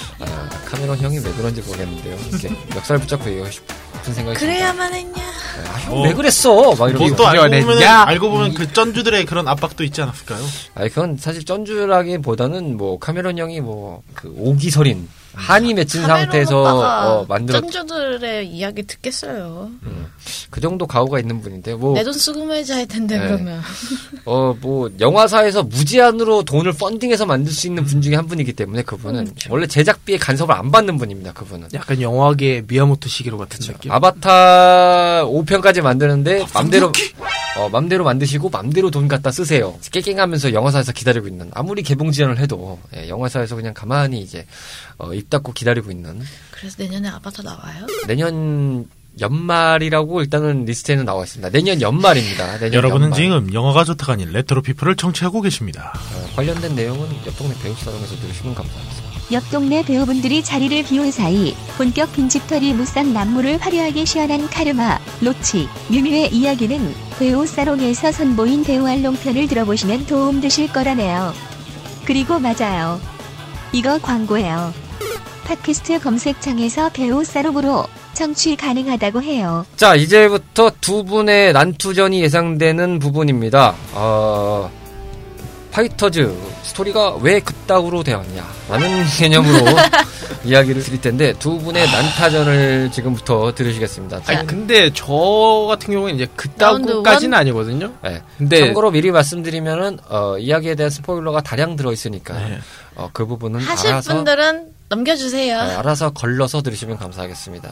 아, 0.71 0.77
카메론 0.77 0.99
형이 0.99 1.19
왜 1.19 1.33
그런지 1.33 1.61
모르겠는데요. 1.63 2.17
이렇게 2.31 2.49
멱살 2.75 2.99
붙잡고 2.99 3.29
얘기하고 3.29 3.51
싶은 3.51 4.15
생각이 4.15 4.39
그래야만 4.39 4.95
했냐? 4.95 5.13
듭니다. 5.13 5.73
아, 5.75 5.79
형 5.81 5.99
어. 5.99 6.03
왜 6.05 6.15
그랬어? 6.15 6.75
막 6.75 6.89
이러고. 6.91 7.07
뭐또 7.09 7.27
알고 7.27 7.57
야, 7.57 7.61
보면 7.61 7.83
야! 7.83 8.05
알고 8.07 8.31
보면 8.31 8.55
그 8.55 8.73
쩐주들의 8.73 9.25
그런 9.27 9.49
압박도 9.49 9.83
있지 9.85 10.01
않았을까요? 10.03 10.41
아니 10.75 10.89
그건 10.89 11.17
사실 11.19 11.45
쩐주라기보다는 11.45 12.77
뭐 12.77 12.99
카메론 12.99 13.37
형이 13.39 13.61
뭐 13.61 14.03
그 14.15 14.33
오기설인 14.37 15.09
한이 15.35 15.75
맺힌 15.75 16.03
상태에서 16.03 16.63
어, 17.21 17.27
만들었 17.29 17.61
쩐주들의 17.71 18.49
이야기 18.49 18.83
듣겠어요. 18.83 19.71
그 20.51 20.61
정도 20.61 20.87
가오가 20.87 21.19
있는 21.21 21.41
분인데 21.41 21.75
뭐 21.75 21.95
내 21.95 22.03
돈 22.05 22.13
쓰고 22.13 22.45
말자 22.45 22.77
할 22.77 22.87
텐데 22.87 23.19
네. 23.19 23.27
그러면. 23.27 23.61
어, 24.25 24.55
뭐, 24.61 24.91
영화사에서 25.01 25.63
무제한으로 25.63 26.43
돈을 26.43 26.73
펀딩해서 26.73 27.25
만들 27.27 27.53
수 27.53 27.67
있는 27.67 27.85
분 27.85 28.03
중에 28.03 28.15
한 28.17 28.27
분이기 28.27 28.53
때문에 28.53 28.83
그분은 28.83 29.25
그렇죠. 29.27 29.53
원래 29.53 29.67
제작비에 29.67 30.19
간섭을 30.19 30.55
안 30.55 30.71
받는 30.71 30.99
분입니다, 30.99 31.33
그분은. 31.33 31.69
약간 31.75 32.01
영화계 32.01 32.65
미야모토 32.69 33.09
시기로 33.09 33.39
같은 33.39 33.59
느낌. 33.67 33.91
아바타 33.93 35.25
5편까지 35.25 35.81
만드는데 35.83 36.45
맘대로 36.55 36.93
어, 37.59 37.69
맘대로 37.69 38.05
만드시고 38.05 38.49
맘대로 38.51 38.91
돈 38.91 39.09
갖다 39.09 39.31
쓰세요. 39.33 39.77
깨갱하면서 39.91 40.53
영화사에서 40.53 40.93
기다리고 40.93 41.27
있는 41.29 41.51
아무리 41.53 41.83
개봉 41.83 42.13
지연을 42.13 42.39
해도 42.39 42.79
예, 42.97 43.09
영화사에서 43.09 43.57
그냥 43.57 43.75
가만히 43.75 44.21
이제 44.21 44.47
어, 45.01 45.15
입 45.15 45.31
닫고 45.31 45.53
기다리고 45.53 45.91
있는 45.91 46.21
그래서 46.51 46.77
내년에 46.79 47.09
아바타 47.09 47.43
나와요? 47.43 47.87
내년 48.07 48.87
연말이라고 49.19 50.21
일단은 50.21 50.65
리스트에는 50.67 51.05
나와 51.05 51.25
있습니다. 51.25 51.51
내년 51.51 51.81
연말입니다. 51.81 52.59
내년 52.59 52.75
여러분은 52.75 53.07
연말. 53.07 53.19
지금 53.19 53.53
영화가 53.55 53.85
좋다가 53.85 54.13
아닌 54.13 54.31
레트로 54.33 54.63
피플을 54.63 54.97
청취하고 54.97 55.41
계십니다. 55.41 55.93
어, 56.15 56.31
관련된 56.37 56.75
내용은 56.77 57.09
옆 57.27 57.37
동네 57.37 57.55
배우 57.63 57.75
사롱에서 57.75 58.17
들으시면 58.17 58.55
감사하겠습니다. 58.55 59.11
옆 59.33 59.49
동네 59.51 59.85
배우분들이 59.85 60.43
자리를 60.43 60.83
비운 60.85 61.11
사이 61.13 61.55
본격 61.77 62.13
빈집털이 62.15 62.75
무쌍 62.75 63.13
난무를 63.13 63.59
화려하게 63.59 64.05
시연한 64.05 64.49
카르마, 64.49 64.99
로치, 65.21 65.69
유미의 65.91 66.35
이야기는 66.35 66.95
배우 67.19 67.47
사롱에서 67.47 68.11
선보인 68.13 68.65
배우 68.65 68.87
알롱편을 68.87 69.47
들어보시면 69.47 70.07
도움 70.07 70.41
되실 70.41 70.73
거라네요. 70.73 71.33
그리고 72.07 72.39
맞아요. 72.41 73.01
이거 73.73 73.99
광고예요. 73.99 74.73
팟캐스트 75.51 75.99
검색창에서 75.99 76.91
배우 76.91 77.25
사롱으로 77.25 77.85
청취 78.15 78.55
가능하다고 78.55 79.21
해요. 79.23 79.67
자, 79.75 79.97
이제부터 79.97 80.71
두 80.81 81.03
분의 81.03 81.53
난투전이 81.55 82.23
예상되는 82.23 83.01
부분입니다. 83.01 83.75
어, 83.95 84.71
파이터즈 85.73 86.33
스토리가 86.63 87.17
왜 87.17 87.41
그따구로 87.41 88.05
되었냐 88.05 88.47
라는 88.69 89.05
개념으로 89.19 89.59
이야기를 90.45 90.85
드릴 90.85 91.01
텐데 91.01 91.33
두 91.41 91.59
분의 91.59 91.85
난타전을 91.85 92.91
지금부터 92.93 93.53
들으시겠습니다. 93.53 94.21
아니 94.27 94.47
근데 94.47 94.93
저 94.95 95.67
같은 95.69 95.93
경우는 95.93 96.15
이제 96.15 96.29
그따구까지는 96.37 97.37
아니거든요. 97.37 97.93
네. 98.05 98.23
근데 98.39 98.61
참고로 98.61 98.93
미리 98.93 99.11
말씀드리면은 99.11 99.99
어, 100.09 100.39
이야기에 100.39 100.77
대한 100.77 100.91
스포일러가 100.91 101.41
다량 101.41 101.75
들어 101.75 101.93
있으니까 101.93 102.35
네. 102.35 102.59
어, 102.95 103.11
그 103.13 103.27
부분은 103.27 103.61
하실 103.61 103.91
알아서 103.91 104.15
분들은 104.15 104.80
넘겨주세요. 104.91 105.63
네, 105.63 105.75
알아서 105.77 106.11
걸러서 106.11 106.63
들으시면 106.63 106.99
감사하겠습니다. 106.99 107.71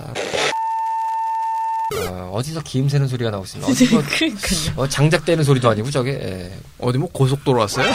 어, 2.10 2.30
어디서 2.32 2.60
기임 2.62 2.88
새는 2.88 3.08
소리가 3.08 3.30
나고 3.30 3.44
있습니다. 3.44 3.68
어디 3.70 3.88
뭐 3.88 4.02
그러니까요. 4.08 4.72
어, 4.76 4.88
장작대는 4.88 5.42
소리도 5.42 5.68
아니고 5.68 5.90
저게 5.90 6.12
예. 6.12 6.58
어디 6.78 6.96
뭐 6.98 7.08
고속도로 7.10 7.58
왔어요? 7.60 7.86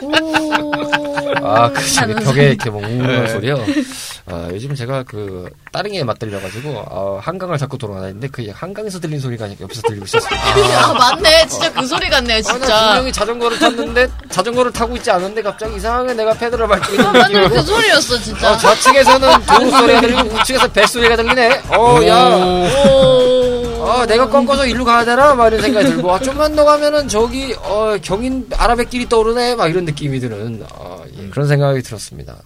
아, 1.42 1.70
그 1.70 1.86
저기 1.92 2.14
벽에 2.14 2.48
이렇게 2.50 2.70
뭐 2.70 2.80
웅웅한 2.86 3.24
네. 3.24 3.28
소리요. 3.28 3.64
아, 4.26 4.48
요즘 4.52 4.74
제가 4.74 5.02
그 5.04 5.48
따릉이에 5.72 6.04
맞들려가지고 6.04 6.70
어, 6.88 7.20
한강을 7.22 7.58
자꾸 7.58 7.78
돌아다니는데 7.78 8.28
그 8.28 8.46
한강에서 8.52 9.00
들린 9.00 9.18
소리가 9.20 9.46
아니라 9.46 9.60
옆에서 9.62 9.82
들리고 9.82 10.04
있었습니다. 10.04 10.44
아, 10.84 10.92
맞네. 10.92 11.46
진짜 11.48 11.72
그 11.72 11.86
소리 11.86 12.08
같네요, 12.08 12.36
아, 12.38 12.40
나 12.40 12.42
진짜. 12.42 12.86
분명히 12.86 13.12
자전거를 13.12 13.58
탔는데 13.58 14.08
자전거를 14.30 14.72
타고 14.72 14.96
있지 14.96 15.10
않은데 15.10 15.42
갑자기 15.42 15.76
이상하게 15.76 16.14
내가 16.14 16.34
페달을 16.34 16.68
밟고 16.68 16.92
있는 16.94 17.12
맞네, 17.12 17.48
그 17.48 17.62
소리였어, 17.62 18.18
진짜. 18.18 18.52
어, 18.52 18.56
좌측에서는 18.56 19.28
도우 19.46 19.70
소리가 19.70 20.00
들리고 20.00 20.20
우측에서 20.36 20.68
뱃소리가 20.68 21.16
들리네. 21.16 21.62
어, 21.70 22.00
야. 22.06 22.28
오. 22.88 23.60
아, 23.82 24.06
내가 24.06 24.28
꺾어서 24.28 24.66
일로 24.66 24.84
가야 24.84 25.04
되나? 25.04 25.34
막 25.34 25.48
이런 25.48 25.60
생각이 25.62 25.86
들고, 25.86 26.12
아, 26.12 26.18
좀만 26.20 26.54
더 26.54 26.64
가면은 26.64 27.08
저기, 27.08 27.54
어, 27.62 27.96
경인 28.02 28.46
아라뱃길이 28.56 29.08
떠오르네? 29.08 29.56
막 29.56 29.68
이런 29.68 29.84
느낌이 29.84 30.20
드는, 30.20 30.64
그런 31.30 31.48
생각이 31.48 31.82
들었습니다. 31.82 32.36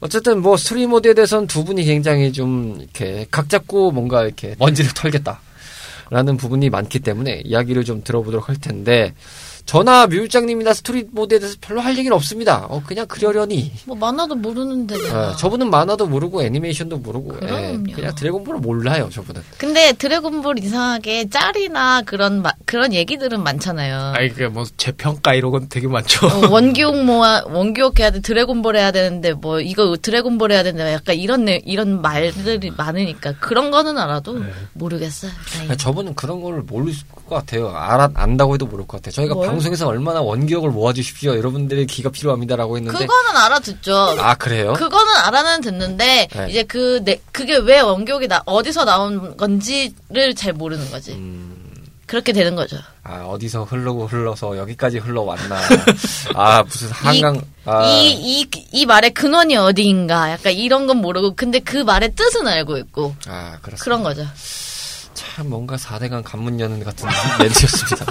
어쨌든 0.00 0.42
뭐 0.42 0.56
스토리 0.56 0.86
모드에 0.86 1.14
대해서는 1.14 1.46
두 1.46 1.64
분이 1.64 1.84
굉장히 1.84 2.32
좀 2.32 2.78
이렇게 2.80 3.26
각 3.30 3.48
잡고 3.48 3.90
뭔가 3.90 4.24
이렇게 4.24 4.54
먼지를 4.58 4.90
털겠다. 4.94 5.40
라는 6.10 6.36
부분이 6.36 6.68
많기 6.68 7.00
때문에 7.00 7.42
이야기를 7.44 7.84
좀 7.84 8.04
들어보도록 8.04 8.48
할 8.48 8.56
텐데 8.56 9.14
저나 9.66 10.06
뮤일장님이나 10.08 10.74
스토리 10.74 11.06
모드에 11.10 11.38
대해서 11.38 11.56
별로 11.58 11.80
할 11.80 11.96
얘기는 11.96 12.14
없습니다. 12.14 12.66
어, 12.68 12.82
그냥 12.86 13.06
그러려니. 13.06 13.72
뭐 13.86 13.96
만화도 13.96 14.34
모르는데. 14.34 14.94
어, 15.10 15.34
저분은 15.36 15.70
만화도 15.70 16.06
모르고 16.06 16.42
애니메이션도 16.42 16.98
모르고 16.98 17.36
예, 17.42 17.46
그럼요. 17.46 17.92
그냥 17.94 18.14
드래곤볼을 18.14 18.60
몰라요 18.60 19.08
저분은. 19.10 19.42
근데 19.56 19.92
드래곤볼 19.94 20.58
이상하게 20.58 21.30
짤이나 21.30 22.02
그런 22.02 22.42
마- 22.42 22.52
그런 22.66 22.92
얘기들은 22.92 23.42
많잖아요. 23.42 24.12
아니 24.14 24.28
그뭐 24.34 24.64
재평가 24.76 25.32
이런 25.32 25.50
건 25.50 25.66
되게 25.70 25.88
많죠. 25.88 26.26
어, 26.26 26.48
원기옥 26.50 27.02
모아 27.04 27.42
원기옥 27.46 28.00
해야 28.00 28.10
돼 28.10 28.20
드래곤볼 28.20 28.76
해야 28.76 28.90
되는데 28.92 29.32
뭐 29.32 29.60
이거 29.60 29.96
드래곤볼 30.00 30.52
해야 30.52 30.62
되는데 30.62 30.92
약간 30.92 31.16
이런 31.16 31.46
내- 31.46 31.62
이런 31.64 32.02
말들이 32.02 32.70
많으니까 32.76 33.32
그런 33.40 33.70
거는 33.70 33.96
알아도 33.96 34.42
모르겠어요. 34.74 35.30
다행히. 35.50 35.70
아니, 35.70 35.78
저분은 35.78 36.14
그런 36.16 36.42
걸 36.42 36.60
모를 36.60 36.92
것 37.24 37.36
같아요. 37.36 37.70
알아, 37.74 38.10
안다고 38.14 38.54
해도 38.54 38.66
모를 38.66 38.86
것 38.86 38.98
같아요. 38.98 39.12
저희가 39.12 39.34
뭘? 39.34 39.46
방송에서 39.48 39.86
얼마나 39.86 40.20
원기억을 40.20 40.70
모아주십시오. 40.70 41.36
여러분들의 41.36 41.86
기가 41.86 42.10
필요합니다라고 42.10 42.76
했는데. 42.76 42.98
그거는 42.98 43.36
알아듣죠. 43.36 44.16
아, 44.18 44.34
그래요? 44.34 44.74
그거는 44.74 45.14
알아는 45.16 45.60
듣는데 45.62 46.28
네. 46.32 46.46
이제 46.50 46.62
그 46.62 47.02
내, 47.04 47.20
그게 47.32 47.56
왜 47.56 47.80
원기옥이 47.80 48.28
나, 48.28 48.42
어디서 48.46 48.84
나온 48.84 49.36
건지를 49.36 50.34
잘 50.36 50.52
모르는 50.52 50.90
거지. 50.90 51.12
음, 51.12 51.54
그렇게 52.06 52.32
되는 52.32 52.54
거죠. 52.54 52.76
아, 53.02 53.24
어디서 53.24 53.64
흘러고 53.64 54.06
흘러서 54.06 54.56
여기까지 54.58 54.98
흘러왔나. 54.98 55.58
아, 56.34 56.62
무슨 56.62 56.90
한강, 56.90 57.40
아, 57.64 57.84
이, 57.86 58.12
이, 58.12 58.50
이 58.72 58.86
말의 58.86 59.12
근원이 59.14 59.56
어디인가. 59.56 60.30
약간 60.30 60.52
이런 60.52 60.86
건 60.86 60.98
모르고, 60.98 61.34
근데 61.36 61.60
그 61.60 61.78
말의 61.78 62.14
뜻은 62.14 62.46
알고 62.46 62.78
있고. 62.78 63.14
아, 63.26 63.58
그렇습니다. 63.62 63.84
그런 63.84 64.02
거죠. 64.02 64.26
참 65.34 65.50
뭔가 65.50 65.74
4대강 65.74 66.22
관문 66.24 66.60
여는 66.60 66.84
같은 66.84 67.08
멘트였습니다. 67.40 68.06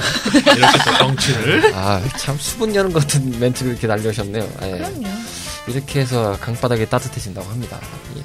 이렇게 0.57 0.77
또 0.85 0.97
정치를 0.97 1.73
아, 1.73 2.01
참 2.17 2.37
수분 2.37 2.75
여는 2.75 2.91
같은 2.91 3.39
멘트를 3.39 3.71
이렇게 3.71 3.87
날려오셨네요. 3.87 4.43
예. 4.63 4.71
그럼요. 4.71 5.07
이렇게 5.67 6.01
해서 6.01 6.37
강바닥이 6.41 6.89
따뜻해진다고 6.89 7.47
합니다. 7.49 7.79
예. 8.17 8.23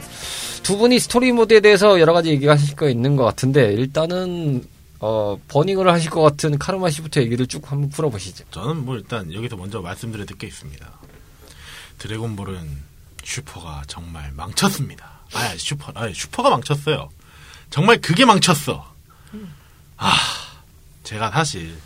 두 0.64 0.76
분이 0.78 0.98
스토리 0.98 1.30
모드에 1.30 1.60
대해서 1.60 2.00
여러 2.00 2.12
가지 2.12 2.30
얘기하실 2.30 2.74
거 2.74 2.88
있는 2.88 3.14
것 3.14 3.24
같은데 3.24 3.72
일단은 3.72 4.64
어, 4.98 5.38
burning을 5.46 5.88
하실 5.92 6.10
것 6.10 6.20
같은 6.22 6.58
카르마 6.58 6.90
씨부터 6.90 7.20
얘기를 7.20 7.46
쭉 7.46 7.70
한번 7.70 7.90
풀어보시죠. 7.90 8.46
저는 8.50 8.84
뭐 8.84 8.96
일단 8.96 9.32
여기서 9.32 9.54
먼저 9.56 9.80
말씀드려야 9.80 10.26
될 10.26 10.36
게 10.36 10.48
있습니다. 10.48 10.84
드래곤볼은 11.98 12.68
슈퍼가 13.22 13.82
정말 13.86 14.32
망쳤습니다. 14.32 15.20
아, 15.34 15.54
슈퍼, 15.56 15.92
아, 15.94 16.08
슈퍼가 16.12 16.50
망쳤어요. 16.50 17.10
정말 17.70 18.00
그게 18.00 18.24
망쳤어. 18.24 18.87
아, 19.98 20.12
제가 21.04 21.30
사실 21.30 21.76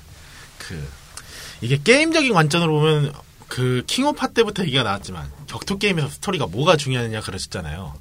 그 0.59 0.88
이게 1.61 1.78
게임적인 1.83 2.33
관점으로 2.33 2.73
보면 2.81 3.12
그 3.49 3.83
킹오파 3.87 4.28
때부터 4.28 4.62
얘기가 4.64 4.83
나왔지만 4.83 5.31
격투 5.47 5.78
게임에서 5.78 6.09
스토리가 6.09 6.47
뭐가 6.47 6.76
중요하느냐 6.76 7.21
그러셨잖아요. 7.21 7.95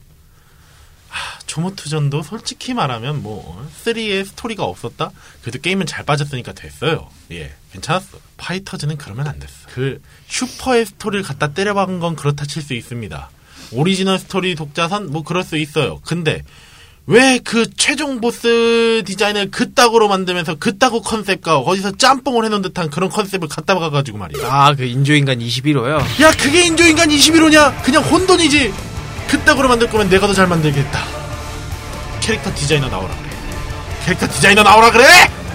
아, 1.10 1.40
초모투전도 1.46 2.24
솔직히 2.24 2.74
말하면 2.74 3.22
뭐 3.22 3.68
3에 3.84 4.26
스토리가 4.26 4.64
없었다? 4.64 5.12
그래도 5.42 5.60
게임은 5.60 5.86
잘 5.86 6.06
빠졌으니까 6.06 6.54
됐어요. 6.54 7.10
예, 7.32 7.54
괜찮았어. 7.74 8.18
파이터즈는 8.38 8.98
그러면 8.98 9.28
안 9.28 9.38
됐어. 9.40 9.54
그 9.74 10.02
슈퍼의 10.28 10.86
스토리를 10.86 11.24
갖다 11.24 11.50
때려박은 11.50 12.00
건 12.00 12.16
그렇다 12.16 12.46
칠 12.46 12.62
수 12.62 12.74
있습니다. 12.74 13.30
오리지널 13.74 14.20
스토리 14.20 14.56
독자성 14.56 15.12
뭐 15.12 15.24
그럴 15.24 15.44
수 15.44 15.58
있어요. 15.58 16.00
근데 16.06 16.44
왜 17.08 17.40
그 17.44 17.66
최종 17.76 18.22
보스 18.22 19.02
디자인을 19.06 19.52
그따구로 19.52 20.08
만들면서 20.08 20.56
그따구 20.56 21.02
컨셉과 21.02 21.58
어디서 21.58 21.98
짬뽕을 21.98 22.46
해놓은 22.46 22.62
듯한 22.62 22.90
그런 22.90 23.10
컨셉을 23.10 23.48
갖다 23.50 23.74
박아가지고 23.74 24.18
말이야. 24.18 24.48
아 24.48 24.74
그 24.76 24.84
인조인간 24.84 25.40
21호요. 25.40 26.00
야 26.22 26.32
그게 26.32 26.66
인조인간 26.66 27.10
21호냐? 27.10 27.84
그냥 27.84 28.04
혼돈이지. 28.04 28.74
그따구로 29.28 29.68
만들 29.68 29.90
거면 29.90 30.10
내가 30.10 30.28
더 30.28 30.34
잘 30.34 30.48
만들겠다. 30.48 31.00
캐릭터 32.22 32.54
디자이너 32.54 32.88
나오라 32.88 33.10
그래. 33.16 33.30
캐릭터 34.06 34.28
디자이너 34.28 34.64
나오라 34.64 34.92
그래! 34.92 35.04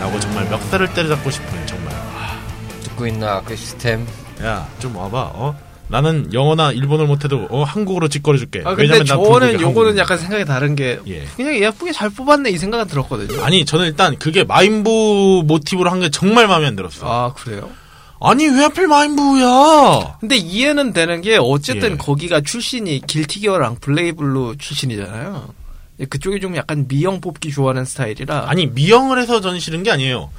라고 0.00 0.18
정말 0.20 0.44
멱살을 0.50 0.92
때려잡고 0.94 1.30
싶은 1.30 1.66
정말. 1.66 1.94
아, 1.94 2.38
듣고 2.82 3.06
있나 3.06 3.40
그 3.42 3.54
시스템. 3.56 4.06
야, 4.42 4.66
좀 4.80 4.94
와봐. 4.96 5.18
어? 5.34 5.56
나는 5.88 6.32
영어나 6.32 6.72
일본어를 6.72 7.06
못해도 7.06 7.46
어, 7.50 7.62
한국어로 7.62 8.08
지껄여줄게. 8.08 8.60
아 8.64 8.74
근데 8.74 8.82
왜냐면 8.82 9.06
난 9.06 9.24
저는 9.24 9.60
요거는. 9.60 9.98
약간 9.98 10.18
생각이 10.18 10.44
다른 10.44 10.74
게 10.74 10.98
예. 11.06 11.24
그냥 11.36 11.54
예쁘게 11.56 11.92
잘 11.92 12.10
뽑았네 12.10 12.50
이 12.50 12.58
생각은 12.58 12.86
들었거든요. 12.88 13.42
아니 13.44 13.64
저는 13.64 13.86
일단 13.86 14.16
그게 14.18 14.42
마인부 14.44 15.44
모티브로 15.46 15.90
한 15.90 16.00
게 16.00 16.10
정말 16.10 16.48
마음에 16.48 16.66
안 16.66 16.74
들었어. 16.76 17.06
아 17.08 17.32
그래요? 17.34 17.70
아니 18.20 18.46
왜 18.48 18.62
하필 18.62 18.86
마인부야? 18.88 20.16
근데 20.20 20.36
이해는 20.36 20.92
되는 20.92 21.20
게 21.20 21.38
어쨌든 21.40 21.92
예. 21.92 21.96
거기가 21.96 22.40
출신이 22.40 23.02
길티기어랑 23.06 23.76
블레이블루 23.80 24.56
출신이잖아요. 24.58 25.48
그쪽이 26.10 26.40
좀 26.40 26.56
약간 26.56 26.86
미형 26.88 27.20
뽑기 27.20 27.50
좋아하는 27.50 27.84
스타일이라 27.84 28.46
아니 28.48 28.66
미형을 28.66 29.20
해서 29.20 29.40
저는 29.40 29.60
싫은 29.60 29.82
게 29.82 29.90
아니에요. 29.90 30.30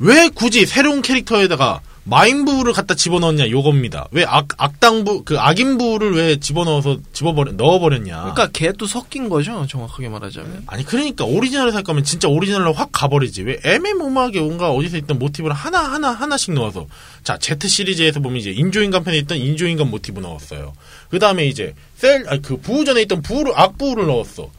왜 0.00 0.28
굳이 0.28 0.66
새로운 0.66 1.02
캐릭터에다가 1.02 1.80
마인부를 2.04 2.74
갖다 2.74 2.94
집어넣었냐 2.94 3.50
요겁니다. 3.50 4.08
왜 4.10 4.24
악, 4.24 4.48
악당부 4.58 5.24
그 5.24 5.38
악인부를 5.38 6.14
왜 6.14 6.36
집어넣어서 6.38 6.98
집어버려 7.14 7.52
넣어버렸냐. 7.52 8.16
그러니까 8.20 8.48
걔도 8.52 8.86
섞인 8.86 9.30
거죠 9.30 9.66
정확하게 9.66 10.10
말하자면. 10.10 10.64
아니 10.66 10.84
그러니까 10.84 11.24
오리지널을 11.24 11.72
살 11.72 11.82
거면 11.82 12.04
진짜 12.04 12.28
오리지널로 12.28 12.74
확 12.74 12.90
가버리지. 12.92 13.42
왜 13.42 13.58
애매모호하게 13.64 14.40
뭔가 14.40 14.70
어디서 14.70 14.98
있던 14.98 15.18
모티브를 15.18 15.54
하나 15.54 15.80
하나 15.80 16.10
하나씩 16.10 16.52
넣어서 16.52 16.86
자 17.22 17.38
Z 17.38 17.68
시리즈에서 17.68 18.20
보면 18.20 18.38
이제 18.38 18.50
인조인간 18.50 19.02
편에 19.02 19.16
있던 19.18 19.38
인조인간 19.38 19.90
모티브 19.90 20.20
넣었어요. 20.20 20.74
그 21.08 21.18
다음에 21.18 21.46
이제 21.46 21.74
셀 21.96 22.28
아니 22.28 22.42
그 22.42 22.58
부우전에 22.58 23.00
있던 23.02 23.22
부를 23.22 23.52
악부를 23.56 24.06
넣었어. 24.06 24.50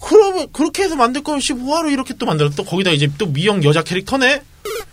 그러면 0.00 0.48
그렇게 0.52 0.82
해서 0.82 0.96
만들 0.96 1.22
거면 1.22 1.40
15화로 1.40 1.92
이렇게 1.92 2.14
또 2.14 2.26
만들었어. 2.26 2.64
거기다 2.64 2.90
이제 2.90 3.08
또 3.18 3.26
미영 3.26 3.62
여자 3.62 3.82
캐릭터네. 3.82 4.42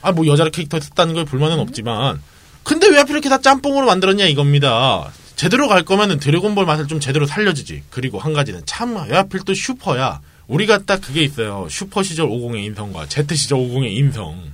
아 0.02 0.12
뭐 0.12 0.26
여자 0.28 0.48
캐릭터 0.50 0.80
썼다는 0.80 1.14
걸 1.14 1.26
불만은 1.26 1.60
없지만 1.60 2.22
근데 2.64 2.88
왜 2.88 2.98
하필 2.98 3.14
이렇게 3.16 3.30
다 3.30 3.40
짬뽕으로 3.40 3.86
만들었냐 3.86 4.26
이겁니다. 4.26 5.10
제대로 5.36 5.68
갈 5.68 5.84
거면은 5.84 6.20
드래곤볼 6.20 6.66
맛을 6.66 6.88
좀 6.88 7.00
제대로 7.00 7.26
살려주지. 7.26 7.84
그리고 7.90 8.20
한 8.20 8.34
가지는 8.34 8.62
참 8.66 8.96
왜 9.08 9.16
하필 9.16 9.40
또 9.46 9.54
슈퍼야. 9.54 10.20
우리가 10.48 10.80
딱 10.80 11.00
그게 11.02 11.22
있어요. 11.24 11.68
슈퍼 11.70 12.04
시절 12.04 12.28
50의 12.28 12.64
인성과 12.66 13.06
Z 13.08 13.36
시절 13.36 13.60
50의 13.60 13.92
인성. 13.98 14.52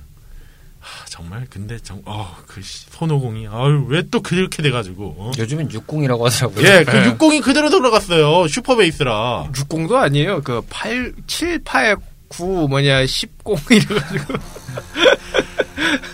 하, 0.78 1.04
정말 1.06 1.46
근데 1.50 1.78
정, 1.80 2.00
어, 2.04 2.36
그 2.46 2.62
씨, 2.62 2.86
손오공이 2.90 3.48
아유 3.48 3.84
왜 3.88 4.02
또 4.10 4.20
그렇게 4.20 4.62
돼가지고. 4.62 5.16
어? 5.18 5.32
요즘엔 5.36 5.68
60이라고 5.70 6.22
하더라고요. 6.22 6.64
예, 6.66 6.84
그 6.84 6.92
60이 7.18 7.42
그대로 7.42 7.68
들어갔어요. 7.70 8.46
슈퍼 8.46 8.76
베이스라. 8.76 9.48
60도 9.52 9.94
아니에요. 9.96 10.42
그 10.42 10.62
8, 10.70 11.12
7, 11.26 11.60
8, 11.64 11.96
9 12.28 12.68
뭐냐 12.68 13.04
10, 13.06 13.30
0 13.48 13.56
이래가지고 13.70 14.34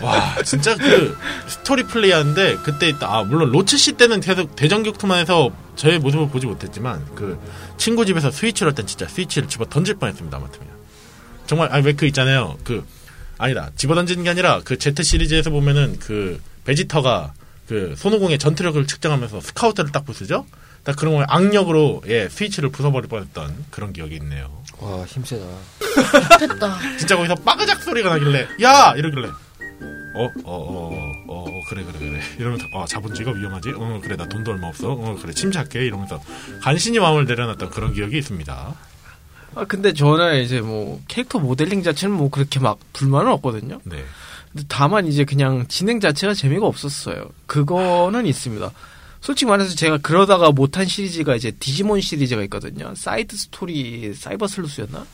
와, 0.01 0.35
진짜 0.43 0.75
그 0.75 1.17
스토리 1.47 1.83
플레이 1.83 2.11
하는데 2.11 2.57
그때 2.63 2.89
있다. 2.89 3.07
아, 3.07 3.23
물론 3.23 3.51
로츠 3.51 3.77
씨 3.77 3.93
때는 3.93 4.19
계속 4.19 4.55
대전 4.55 4.83
격투만 4.83 5.19
해서 5.19 5.51
저의 5.75 5.99
모습을 5.99 6.29
보지 6.29 6.45
못했지만 6.45 7.05
그 7.15 7.39
친구 7.77 8.05
집에서 8.05 8.29
스위치를 8.31 8.71
할 8.71 8.75
땐 8.75 8.85
진짜 8.85 9.07
스위치를 9.07 9.47
집어 9.47 9.65
던질 9.65 9.95
뻔했습니다. 9.95 10.35
아무튼 10.37 10.61
정말 11.47 11.71
아니 11.71 11.85
왜 11.85 11.93
그 11.93 12.05
있잖아요. 12.07 12.57
그 12.63 12.85
아니다. 13.37 13.71
집어 13.75 13.95
던지는 13.95 14.23
게 14.23 14.29
아니라 14.29 14.61
그 14.63 14.77
Z 14.77 15.03
시리즈에서 15.03 15.49
보면은 15.49 15.97
그 15.99 16.41
베지터가 16.65 17.33
그 17.67 17.95
손오공의 17.97 18.37
전투력을 18.39 18.85
측정하면서 18.85 19.41
스카우트를 19.41 19.91
딱 19.91 20.05
부수죠. 20.05 20.45
딱 20.83 20.95
그런 20.97 21.15
걸 21.15 21.25
악력으로 21.29 22.03
예 22.07 22.27
스위치를 22.29 22.71
부숴버릴 22.71 23.09
뻔했던 23.09 23.65
그런 23.71 23.93
기억이 23.93 24.15
있네요. 24.17 24.62
와 24.83 25.05
힘세다. 25.05 25.45
됐다. 26.39 26.77
진짜 26.97 27.15
거기서 27.15 27.35
빠그작 27.35 27.81
소리가 27.83 28.09
나길래 28.09 28.47
야 28.61 28.93
이러길래 28.95 29.29
어어 30.15 30.31
어 30.45 31.13
어 31.27 31.45
그래 31.69 31.83
그래 31.83 31.97
그래 31.99 32.21
이러면서 32.37 32.65
어 32.73 32.85
자본주의가 32.85 33.31
위험하지 33.31 33.73
어 33.75 33.99
그래 34.03 34.15
나 34.15 34.27
돈도 34.27 34.51
얼마 34.51 34.67
없어 34.67 34.91
어 34.91 35.17
그래 35.21 35.33
침착해 35.33 35.85
이러면서 35.85 36.21
간신히 36.61 36.99
마음을 36.99 37.25
내려놨던 37.25 37.69
그런 37.69 37.93
기억이 37.93 38.17
있습니다 38.17 38.75
아 39.55 39.65
근데 39.65 39.93
저는 39.93 40.41
이제 40.43 40.61
뭐 40.61 41.01
캐릭터 41.07 41.39
모델링 41.39 41.83
자체는 41.83 42.15
뭐 42.15 42.29
그렇게 42.29 42.59
막 42.59 42.79
불만은 42.93 43.31
없거든요. 43.33 43.79
네 43.83 44.03
근데 44.51 44.65
다만 44.67 45.05
이제 45.07 45.25
그냥 45.25 45.65
진행 45.67 45.99
자체가 45.99 46.33
재미가 46.33 46.65
없었어요. 46.65 47.29
그거는 47.45 48.25
있습니다. 48.25 48.71
솔직히 49.23 49.47
말해서 49.49 49.73
제가 49.73 49.99
그러다가 49.99 50.51
못한 50.51 50.85
시리즈가 50.85 51.33
이제 51.37 51.49
디지몬 51.51 52.01
시리즈가 52.01 52.43
있거든요. 52.43 52.93
사이드 52.93 53.37
스토리 53.37 54.13
사이버 54.13 54.47
슬루스였나? 54.47 55.05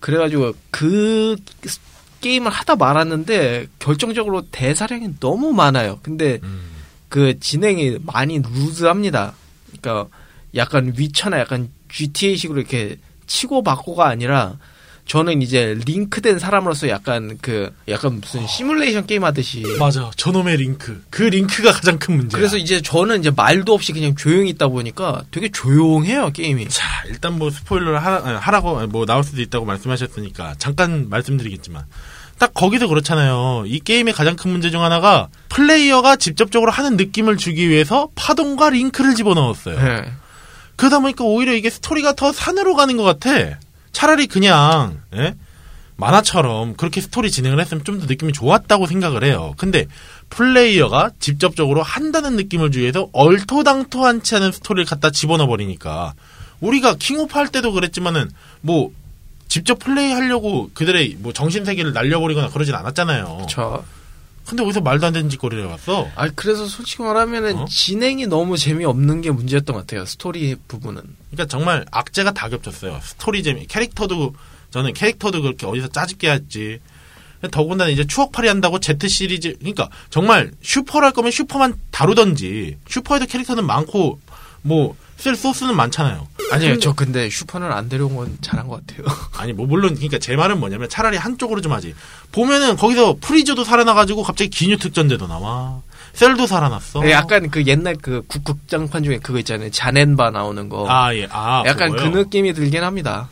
그래가지고 0.00 0.54
그 0.72 1.36
스- 1.64 1.78
게임을 2.20 2.50
하다 2.50 2.74
말았는데 2.74 3.68
결정적으로 3.78 4.42
대사량이 4.50 5.20
너무 5.20 5.52
많아요. 5.52 6.00
근데 6.02 6.40
음. 6.42 6.62
그 7.08 7.38
진행이 7.38 7.98
많이 8.02 8.40
루즈합니다. 8.40 9.34
그러니까 9.80 10.12
약간 10.56 10.92
위쳐나 10.96 11.38
약간 11.38 11.70
GTA식으로 11.88 12.58
이렇게 12.58 12.96
치고 13.28 13.62
받고가 13.62 14.08
아니라 14.08 14.58
저는 15.06 15.40
이제 15.40 15.78
링크된 15.86 16.38
사람으로서 16.40 16.88
약간 16.88 17.38
그 17.40 17.72
약간 17.88 18.20
무슨 18.20 18.46
시뮬레이션 18.46 19.06
게임 19.06 19.24
하듯이 19.24 19.62
맞아. 19.78 20.10
저놈의 20.16 20.56
링크. 20.56 21.02
그 21.10 21.22
링크가 21.22 21.72
가장 21.72 21.98
큰 21.98 22.16
문제야. 22.16 22.38
그래서 22.38 22.56
이제 22.56 22.82
저는 22.82 23.20
이제 23.20 23.30
말도 23.30 23.72
없이 23.72 23.92
그냥 23.92 24.16
조용히 24.16 24.50
있다 24.50 24.66
보니까 24.68 25.22
되게 25.30 25.48
조용해요 25.48 26.32
게임이. 26.32 26.68
자, 26.68 26.84
일단 27.06 27.38
뭐 27.38 27.50
스포일러를 27.50 28.04
하라, 28.04 28.22
아니, 28.24 28.36
하라고 28.36 28.86
뭐 28.88 29.06
나올 29.06 29.22
수도 29.22 29.40
있다고 29.40 29.64
말씀하셨으니까 29.64 30.56
잠깐 30.58 31.08
말씀드리겠지만 31.08 31.84
딱 32.38 32.52
거기서 32.52 32.88
그렇잖아요. 32.88 33.62
이 33.66 33.78
게임의 33.78 34.12
가장 34.12 34.34
큰 34.34 34.50
문제 34.50 34.70
중 34.70 34.82
하나가 34.82 35.28
플레이어가 35.48 36.16
직접적으로 36.16 36.72
하는 36.72 36.96
느낌을 36.96 37.36
주기 37.36 37.68
위해서 37.68 38.08
파동과 38.16 38.70
링크를 38.70 39.14
집어넣었어요. 39.14 39.80
네. 39.80 40.12
그러다 40.74 40.98
보니까 40.98 41.24
오히려 41.24 41.54
이게 41.54 41.70
스토리가 41.70 42.14
더 42.14 42.32
산으로 42.32 42.74
가는 42.74 42.96
것 42.96 43.04
같아. 43.04 43.58
차라리 43.96 44.26
그냥 44.26 45.00
예? 45.14 45.34
만화처럼 45.96 46.76
그렇게 46.76 47.00
스토리 47.00 47.30
진행을 47.30 47.58
했으면 47.58 47.82
좀 47.82 47.98
더 47.98 48.04
느낌이 48.04 48.34
좋았다고 48.34 48.84
생각을 48.86 49.24
해요. 49.24 49.54
근데 49.56 49.86
플레이어가 50.28 51.12
직접적으로 51.18 51.82
한다는 51.82 52.36
느낌을 52.36 52.70
주기 52.70 52.82
위해서 52.82 53.08
얼토당토한치 53.14 54.34
않은 54.36 54.52
스토리를 54.52 54.84
갖다 54.84 55.08
집어넣어 55.10 55.46
버리니까 55.46 56.12
우리가 56.60 56.96
킹오파 56.96 57.38
할 57.38 57.48
때도 57.48 57.72
그랬지만은 57.72 58.30
뭐 58.60 58.90
직접 59.48 59.78
플레이하려고 59.78 60.68
그들의 60.74 61.16
뭐 61.20 61.32
정신 61.32 61.64
세계를 61.64 61.94
날려버리거나 61.94 62.50
그러진 62.50 62.74
않았잖아요. 62.74 63.46
저. 63.48 63.82
근데 64.46 64.62
어디서 64.62 64.80
말도 64.80 65.06
안 65.06 65.12
되는 65.12 65.28
짓거리를 65.28 65.64
해왔어. 65.64 66.08
아 66.14 66.28
그래서 66.34 66.66
솔직히 66.66 67.02
말하면은 67.02 67.56
어? 67.56 67.64
진행이 67.68 68.26
너무 68.28 68.56
재미없는 68.56 69.20
게 69.20 69.30
문제였던 69.30 69.74
것 69.74 69.80
같아요. 69.80 70.04
스토리 70.06 70.54
부분은. 70.68 71.02
그러니까 71.30 71.46
정말 71.46 71.84
악재가 71.90 72.32
다 72.32 72.48
겹쳤어요. 72.48 73.00
스토리 73.02 73.42
재미, 73.42 73.66
캐릭터도 73.66 74.34
저는 74.70 74.94
캐릭터도 74.94 75.42
그렇게 75.42 75.66
어디서 75.66 75.88
짜집기 75.88 76.30
했지. 76.30 76.78
더군다나 77.50 77.90
이제 77.90 78.06
추억팔이 78.06 78.48
한다고 78.48 78.78
Z 78.80 79.08
시리즈 79.08 79.56
그러니까 79.58 79.90
정말 80.10 80.52
슈퍼를 80.62 81.06
할 81.06 81.12
거면 81.12 81.30
슈퍼만 81.30 81.74
다루던지 81.90 82.78
슈퍼에도 82.88 83.26
캐릭터는 83.26 83.66
많고 83.66 84.18
뭐 84.62 84.96
쓸 85.16 85.34
소스는 85.34 85.74
많잖아요. 85.76 86.26
아니에요. 86.52 86.78
저 86.78 86.92
근데 86.92 87.28
슈퍼는 87.30 87.72
안 87.72 87.88
데려온 87.88 88.14
건 88.16 88.36
잘한 88.42 88.68
것 88.68 88.86
같아요. 88.86 89.06
아니 89.36 89.52
뭐 89.52 89.66
물론 89.66 89.94
그러니까 89.94 90.18
제 90.18 90.36
말은 90.36 90.60
뭐냐면 90.60 90.88
차라리 90.88 91.16
한쪽으로 91.16 91.60
좀 91.60 91.72
하지. 91.72 91.94
보면은 92.32 92.76
거기서 92.76 93.16
프리저도 93.20 93.64
살아나가지고 93.64 94.22
갑자기 94.22 94.50
기뉴 94.50 94.76
특전대도 94.76 95.26
나와. 95.26 95.80
셀도 96.12 96.46
살아났어. 96.46 97.00
네, 97.00 97.10
약간 97.12 97.50
그 97.50 97.64
옛날 97.66 97.94
그 98.00 98.22
국- 98.26 98.42
극장판 98.44 99.04
중에 99.04 99.18
그거 99.18 99.38
있잖아요. 99.40 99.70
자넨바 99.70 100.30
나오는 100.30 100.68
거. 100.68 100.86
아 100.88 101.14
예. 101.14 101.26
아 101.30 101.62
약간 101.66 101.90
그거요? 101.92 102.10
그 102.12 102.18
느낌이 102.18 102.52
들긴 102.54 102.84
합니다. 102.84 103.28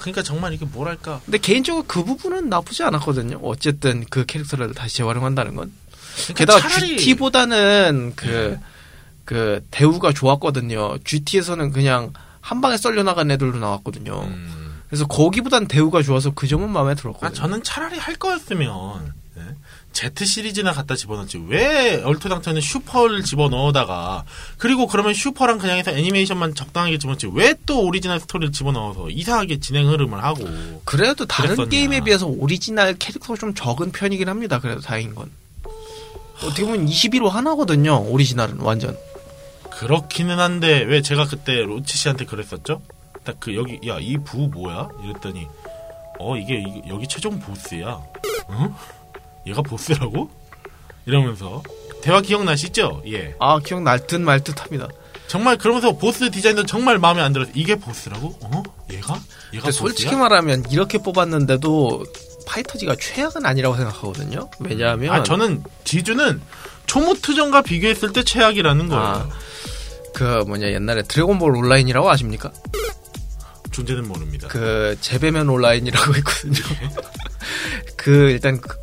그러니까 0.00 0.22
정말 0.22 0.52
이게 0.52 0.64
뭐랄까. 0.66 1.20
근데 1.24 1.38
개인적으로 1.38 1.84
그 1.86 2.04
부분은 2.04 2.48
나쁘지 2.48 2.82
않았거든요. 2.82 3.40
어쨌든 3.42 4.04
그 4.10 4.24
캐릭터를 4.26 4.72
다시 4.74 4.96
재활용한다는 4.98 5.54
건. 5.54 5.72
그러니까 6.14 6.34
게다가 6.34 6.60
차라리- 6.60 6.98
GT보다는 6.98 8.12
그, 8.16 8.58
그 9.28 9.62
대우가 9.70 10.14
좋았거든요. 10.14 10.96
GT에서는 11.04 11.70
그냥 11.70 12.14
한 12.40 12.62
방에 12.62 12.78
썰려 12.78 13.02
나간 13.02 13.30
애들로 13.30 13.58
나왔거든요. 13.58 14.22
음. 14.22 14.80
그래서 14.88 15.06
거기보단 15.06 15.68
대우가 15.68 16.00
좋아서 16.02 16.30
그 16.30 16.46
점은 16.48 16.70
마음에 16.70 16.94
들었거든요. 16.94 17.28
아, 17.28 17.30
저는 17.34 17.62
차라리 17.62 17.98
할 17.98 18.14
거였으면 18.14 19.12
예? 19.36 19.42
Z 19.92 20.24
시리즈나 20.24 20.72
갖다 20.72 20.96
집어넣지 20.96 21.42
왜 21.46 22.00
얼토당토는 22.02 22.62
슈퍼를 22.62 23.22
집어넣어다가 23.22 24.24
그리고 24.56 24.86
그러면 24.86 25.12
슈퍼랑 25.12 25.58
그냥 25.58 25.76
해서 25.76 25.90
애니메이션만 25.90 26.54
적당하게 26.54 26.96
집어넣지 26.96 27.26
왜 27.34 27.54
또 27.66 27.82
오리지널 27.84 28.20
스토리를 28.20 28.50
집어넣어서 28.52 29.10
이상하게 29.10 29.60
진행 29.60 29.90
흐름을 29.90 30.24
하고 30.24 30.42
그래도 30.86 31.26
다른 31.26 31.50
그랬었냐. 31.50 31.68
게임에 31.68 32.00
비해서 32.00 32.26
오리지널 32.26 32.94
캐릭터가 32.94 33.38
좀 33.38 33.52
적은 33.52 33.92
편이긴 33.92 34.26
합니다. 34.30 34.58
그래도 34.58 34.80
다행인 34.80 35.14
건. 35.14 35.30
어떻게 36.42 36.64
보면 36.64 36.86
21호 36.86 37.28
하나거든요. 37.28 38.04
오리지널은 38.08 38.60
완전. 38.60 38.96
그렇기는 39.78 40.38
한데 40.38 40.82
왜 40.82 41.02
제가 41.02 41.26
그때 41.26 41.62
로치 41.62 41.96
씨한테 41.96 42.24
그랬었죠? 42.24 42.82
딱 43.24 43.36
그 43.40 43.54
여기 43.54 43.78
야 43.86 43.98
이 44.00 44.16
부 44.18 44.48
뭐야? 44.48 44.88
이랬더니 45.04 45.46
어 46.18 46.36
이게 46.36 46.58
이- 46.58 46.82
여기 46.88 47.06
최종 47.06 47.38
보스야. 47.38 48.00
응? 48.50 48.74
얘가 49.46 49.62
보스라고? 49.62 50.30
이러면서 51.06 51.62
대화 52.02 52.20
기억나시죠? 52.20 53.02
예. 53.06 53.34
아 53.38 53.58
기억 53.60 53.82
날 53.82 54.06
듯 54.06 54.16
말 54.20 54.42
듯합니다. 54.42 54.88
정말 55.28 55.56
그러면서 55.58 55.92
보스 55.96 56.30
디자인도 56.30 56.64
정말 56.66 56.98
마음에 56.98 57.20
안 57.20 57.32
들었어. 57.32 57.50
이게 57.54 57.76
보스라고? 57.76 58.36
어? 58.42 58.62
얘가? 58.90 59.20
얘가 59.52 59.70
솔직히? 59.70 60.14
말하면 60.16 60.64
이렇게 60.70 60.98
뽑았는데도 60.98 62.04
파이터지가 62.46 62.96
최악은 62.98 63.44
아니라고 63.44 63.76
생각하거든요. 63.76 64.48
왜냐하면 64.60 65.12
아 65.14 65.22
저는 65.22 65.62
지주는 65.84 66.40
초모트전과 66.86 67.62
비교했을 67.62 68.12
때 68.14 68.22
최악이라는 68.24 68.88
거예요. 68.88 69.02
아. 69.04 69.28
그 70.18 70.42
뭐냐 70.48 70.72
옛날에 70.72 71.02
드래곤볼 71.02 71.54
온라인이라고 71.56 72.10
아십니까? 72.10 72.50
존재는 73.70 74.08
모릅니다. 74.08 74.48
그 74.48 74.96
재배면 75.00 75.48
온라인이라고 75.48 76.12
있거든요. 76.18 76.54
그 77.96 78.30
일단 78.30 78.60
그, 78.60 78.76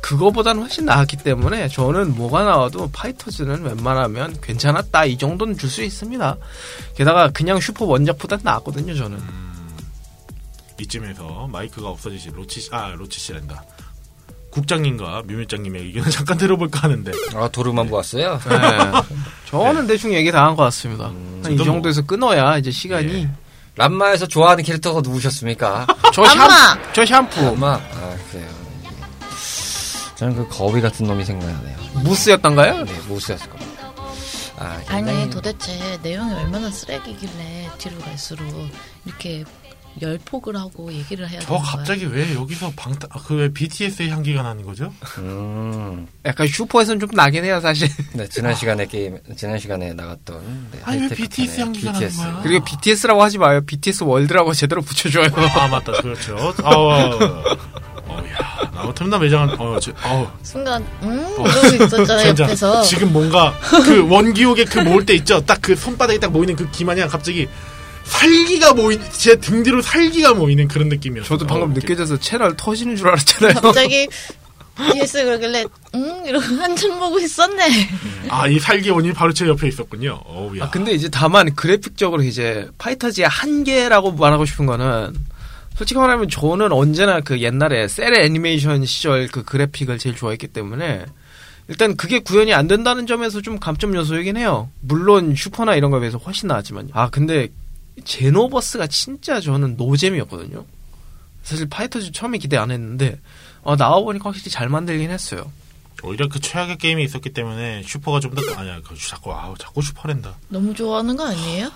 그거보다는 0.00 0.62
훨씬 0.62 0.84
나았기 0.84 1.18
때문에 1.18 1.68
저는 1.68 2.16
뭐가 2.16 2.42
나와도 2.42 2.90
파이터즈는 2.92 3.62
웬만하면 3.64 4.40
괜찮았다 4.40 5.04
이 5.04 5.16
정도는 5.16 5.56
줄 5.56 5.70
수 5.70 5.84
있습니다. 5.84 6.36
게다가 6.96 7.30
그냥 7.30 7.60
슈퍼 7.60 7.84
원작보다 7.84 8.38
나았거든요 8.42 8.96
저는. 8.96 9.20
이쯤에서 10.80 11.46
마이크가 11.46 11.88
없어지신 11.90 12.32
로치 12.32 12.60
씨- 12.60 12.68
아 12.72 12.88
로치 12.96 13.20
씨란다. 13.20 13.64
국장님과 14.52 15.22
뮤뮤장님의 15.26 15.82
의견을 15.86 16.10
잠깐 16.12 16.36
들어볼까 16.38 16.80
하는데 16.84 17.10
아 17.34 17.48
도르만 17.48 17.88
보았어요. 17.88 18.38
네. 18.48 18.56
저는 19.50 19.86
대충 19.88 20.12
얘기 20.14 20.30
다 20.30 20.44
한 20.44 20.54
것 20.56 20.62
같습니다. 20.64 21.06
한이 21.06 21.42
저도 21.42 21.56
뭐- 21.56 21.64
정도에서 21.64 22.02
끊어야 22.02 22.58
이제 22.58 22.70
시간이 22.70 23.22
예. 23.24 23.30
람마에서 23.76 24.26
좋아하는 24.26 24.62
캐릭터가 24.64 25.00
누구셨습니까? 25.00 25.86
저! 26.12 26.24
샴푸 26.24 26.92
저 26.92 27.04
샴푸 27.06 27.40
람마. 27.42 27.74
아 27.74 28.16
그래요. 28.30 28.48
저는 30.16 30.36
그 30.36 30.46
거위 30.48 30.80
같은 30.80 31.06
놈이 31.06 31.24
생각나네요. 31.24 31.76
무스였던가요? 32.04 32.84
네, 32.84 32.92
모스였을 33.08 33.48
겁니다. 33.48 33.72
아, 34.58 34.80
아니 34.88 35.06
굉장히- 35.06 35.30
도대체 35.30 35.98
내용이 36.02 36.32
얼마나 36.34 36.70
쓰레기길래 36.70 37.70
뒤로 37.78 37.98
갈수록 38.00 38.46
이렇게 39.06 39.44
열폭을 40.00 40.56
하고 40.56 40.90
얘기를 40.92 41.28
해야 41.28 41.38
저 41.40 41.46
되는 41.46 41.60
거야. 41.60 41.70
갑자기 41.72 42.06
왜 42.06 42.34
여기서 42.34 42.72
방탄 42.76 43.10
그왜 43.26 43.52
BTS의 43.52 44.08
향기가 44.10 44.42
나는 44.42 44.64
거죠? 44.64 44.92
음, 45.18 46.06
약간 46.24 46.46
슈퍼에서는 46.46 46.98
좀 47.00 47.10
나긴 47.12 47.44
해요 47.44 47.60
사실. 47.60 47.88
네, 48.14 48.26
지난 48.28 48.54
시간에 48.54 48.86
게임, 48.86 49.18
지난 49.36 49.58
시간에 49.58 49.92
나갔던. 49.92 50.68
네, 50.72 50.78
아니 50.84 51.02
왜 51.02 51.08
BTS 51.10 51.60
향기가 51.60 51.92
BTS. 51.92 52.18
나는 52.20 52.32
거야? 52.34 52.42
그리고 52.42 52.64
BTS라고 52.64 53.22
하지 53.22 53.38
마요. 53.38 53.60
BTS 53.66 54.04
월드라고 54.04 54.54
제대로 54.54 54.80
붙여줘요. 54.82 55.26
아 55.54 55.68
맞다 55.68 55.92
그렇죠. 56.00 56.54
아우 56.64 56.88
어야 58.08 58.70
나무틈나 58.74 59.18
매장은 59.18 59.58
어 59.60 59.78
저, 59.80 59.92
어우 60.04 60.26
순간 60.42 60.84
음 61.02 61.18
이러고 61.38 61.84
있었잖아요 61.84 62.26
진짜 62.26 62.44
옆에서 62.44 62.82
지금 62.82 63.12
뭔가 63.12 63.54
그 63.84 64.06
원기옥에 64.08 64.64
그 64.64 64.80
모을 64.80 65.06
때 65.06 65.14
있죠. 65.14 65.40
딱 65.44 65.60
그 65.62 65.76
손바닥에 65.76 66.18
딱 66.18 66.32
모이는 66.32 66.56
그 66.56 66.68
기마냥 66.72 67.08
갑자기 67.08 67.48
살기가 68.04 68.74
모인 68.74 69.00
제 69.12 69.36
등 69.36 69.62
뒤로 69.62 69.80
살기가 69.82 70.34
모이는 70.34 70.68
그런 70.68 70.88
느낌이었어요. 70.88 71.28
저도 71.28 71.46
방금 71.46 71.70
어, 71.70 71.74
느껴져서 71.74 72.18
채널 72.18 72.56
터지는 72.56 72.96
줄 72.96 73.08
알았잖아요. 73.08 73.54
갑자기 73.60 74.08
BS 74.76 75.24
그러길래 75.24 75.64
음 75.94 76.22
이러고 76.26 76.44
한참 76.44 76.98
보고 76.98 77.18
있었네. 77.18 77.68
아 78.30 78.48
이 78.48 78.58
살기 78.58 78.90
원이 78.90 79.12
바로 79.12 79.32
제 79.32 79.46
옆에 79.46 79.68
있었군요. 79.68 80.20
어우야. 80.24 80.64
아, 80.64 80.70
근데 80.70 80.92
이제 80.92 81.08
다만 81.10 81.54
그래픽적으로 81.54 82.22
이제 82.22 82.68
파이터즈의 82.78 83.28
한계라고 83.28 84.12
말하고 84.12 84.46
싶은 84.46 84.66
거는 84.66 85.14
솔직히 85.76 85.98
말하면 85.98 86.28
저는 86.28 86.72
언제나 86.72 87.20
그 87.20 87.40
옛날에 87.40 87.88
셀 87.88 88.14
애니메이션 88.14 88.84
시절 88.84 89.28
그 89.28 89.42
그래픽을 89.42 89.98
제일 89.98 90.14
좋아했기 90.16 90.48
때문에 90.48 91.04
일단 91.68 91.96
그게 91.96 92.18
구현이 92.18 92.52
안 92.52 92.66
된다는 92.66 93.06
점에서 93.06 93.40
좀 93.40 93.58
감점 93.58 93.94
요소이긴 93.94 94.36
해요. 94.36 94.70
물론 94.80 95.34
슈퍼나 95.36 95.74
이런 95.76 95.90
거에 95.90 96.00
비해서 96.00 96.18
훨씬 96.18 96.48
나았지만요. 96.48 96.88
아 96.92 97.08
근데 97.10 97.48
제노버스가 98.04 98.86
진짜 98.86 99.40
저는 99.40 99.76
노잼이었거든요. 99.76 100.64
사실 101.42 101.68
파이터즈 101.68 102.12
처음에 102.12 102.38
기대 102.38 102.56
안 102.56 102.70
했는데 102.70 103.20
어, 103.62 103.76
나와보니까 103.76 104.28
확실히 104.30 104.50
잘 104.50 104.68
만들긴 104.68 105.10
했어요. 105.10 105.50
오히려 106.04 106.28
그 106.28 106.40
최악의 106.40 106.78
게임이 106.78 107.04
있었기 107.04 107.32
때문에 107.32 107.82
슈퍼가 107.84 108.18
좀 108.20 108.34
더 108.34 108.42
아니야. 108.56 108.80
그 108.82 108.96
자꾸 108.96 109.32
아우 109.32 109.56
자꾸 109.58 109.82
슈퍼랜다. 109.82 110.36
너무 110.48 110.74
좋아하는 110.74 111.16
거 111.16 111.26
아니에요? 111.26 111.70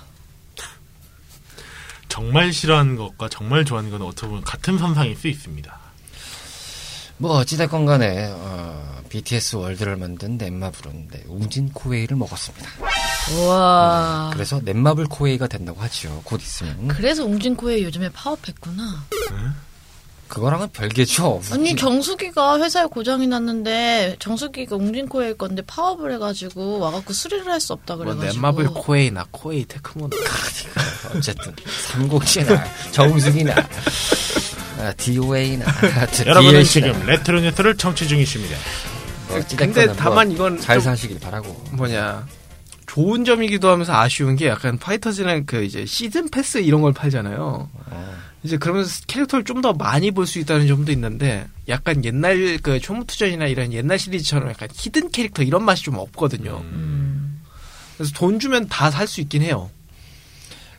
정말 2.08 2.52
싫어하는 2.52 2.96
것과 2.96 3.28
정말 3.28 3.64
좋아하는 3.64 3.90
건 3.90 4.02
어떻게 4.02 4.26
보면 4.26 4.42
같은 4.42 4.78
선상일 4.78 5.16
수 5.16 5.28
있습니다. 5.28 5.78
뭐 7.18 7.38
어찌됐건 7.38 7.86
간에 7.86 8.30
어, 8.32 9.00
BTS 9.08 9.56
월드를 9.56 9.96
만든 9.96 10.36
넷마블은 10.36 11.08
웅진 11.28 11.70
코웨이를 11.72 12.16
먹었습니다. 12.16 12.68
우와. 13.38 14.30
그래서 14.34 14.60
넷마블 14.62 15.06
코웨이가 15.06 15.46
된다고 15.48 15.80
하죠. 15.80 16.20
곧 16.24 16.40
있으면. 16.42 16.88
그래서 16.88 17.24
웅진코웨이 17.24 17.82
요즘에 17.82 18.08
파업했구나. 18.10 19.04
그거랑은 20.28 20.68
별개죠. 20.72 21.40
아니 21.52 21.76
정수기가 21.76 22.58
회사에 22.58 22.86
고장이 22.86 23.28
났는데 23.28 24.16
정수기가 24.18 24.74
웅진코웨이 24.76 25.34
건데 25.34 25.62
파업을 25.62 26.12
해가지고 26.14 26.80
와갖고 26.80 27.12
수리를 27.12 27.46
할 27.46 27.60
수 27.60 27.72
없다 27.72 27.94
뭐 27.94 28.04
그래가지고. 28.06 28.32
넷마블 28.34 28.66
코에이나 28.74 29.24
코에이 29.30 29.64
테크모나 29.66 30.16
어쨌든 31.14 31.54
삼국지나 31.92 32.64
정승이나 32.90 33.54
아, 34.78 34.92
DOA나 34.96 35.64
여러분은 36.26 36.64
지금 36.64 37.06
레트로 37.06 37.40
뉴스를 37.40 37.76
청취 37.76 38.06
중이십니다. 38.08 38.56
근데 39.56 39.86
다만 39.94 40.30
이건 40.30 40.54
뭐잘 40.54 40.76
좀- 40.76 40.84
사시길 40.84 41.18
바라고. 41.20 41.52
뭐냐 41.72 42.26
좋은 42.86 43.24
점이기도 43.24 43.68
하면서 43.68 43.94
아쉬운 43.94 44.36
게 44.36 44.46
약간 44.48 44.78
파이터즈는 44.78 45.46
그 45.46 45.64
이제 45.64 45.84
시즌 45.84 46.28
패스 46.30 46.58
이런 46.58 46.82
걸 46.82 46.92
팔잖아요. 46.92 47.68
어. 47.90 48.16
이제 48.42 48.56
그러면서 48.58 49.02
캐릭터를 49.08 49.44
좀 49.44 49.60
더 49.60 49.72
많이 49.72 50.10
볼 50.12 50.26
수 50.26 50.38
있다는 50.38 50.68
점도 50.68 50.92
있는데 50.92 51.46
약간 51.68 52.04
옛날 52.04 52.58
그 52.62 52.78
초무투전이나 52.78 53.46
이런 53.46 53.72
옛날 53.72 53.98
시리즈처럼 53.98 54.50
약간 54.50 54.68
hidden 54.72 55.10
캐릭터 55.10 55.42
이런 55.42 55.64
맛이 55.64 55.82
좀 55.82 55.96
없거든요. 55.96 56.58
음. 56.62 57.42
그래서 57.96 58.12
돈 58.14 58.38
주면 58.38 58.68
다 58.68 58.90
살 58.90 59.06
수 59.08 59.20
있긴 59.20 59.42
해요. 59.42 59.70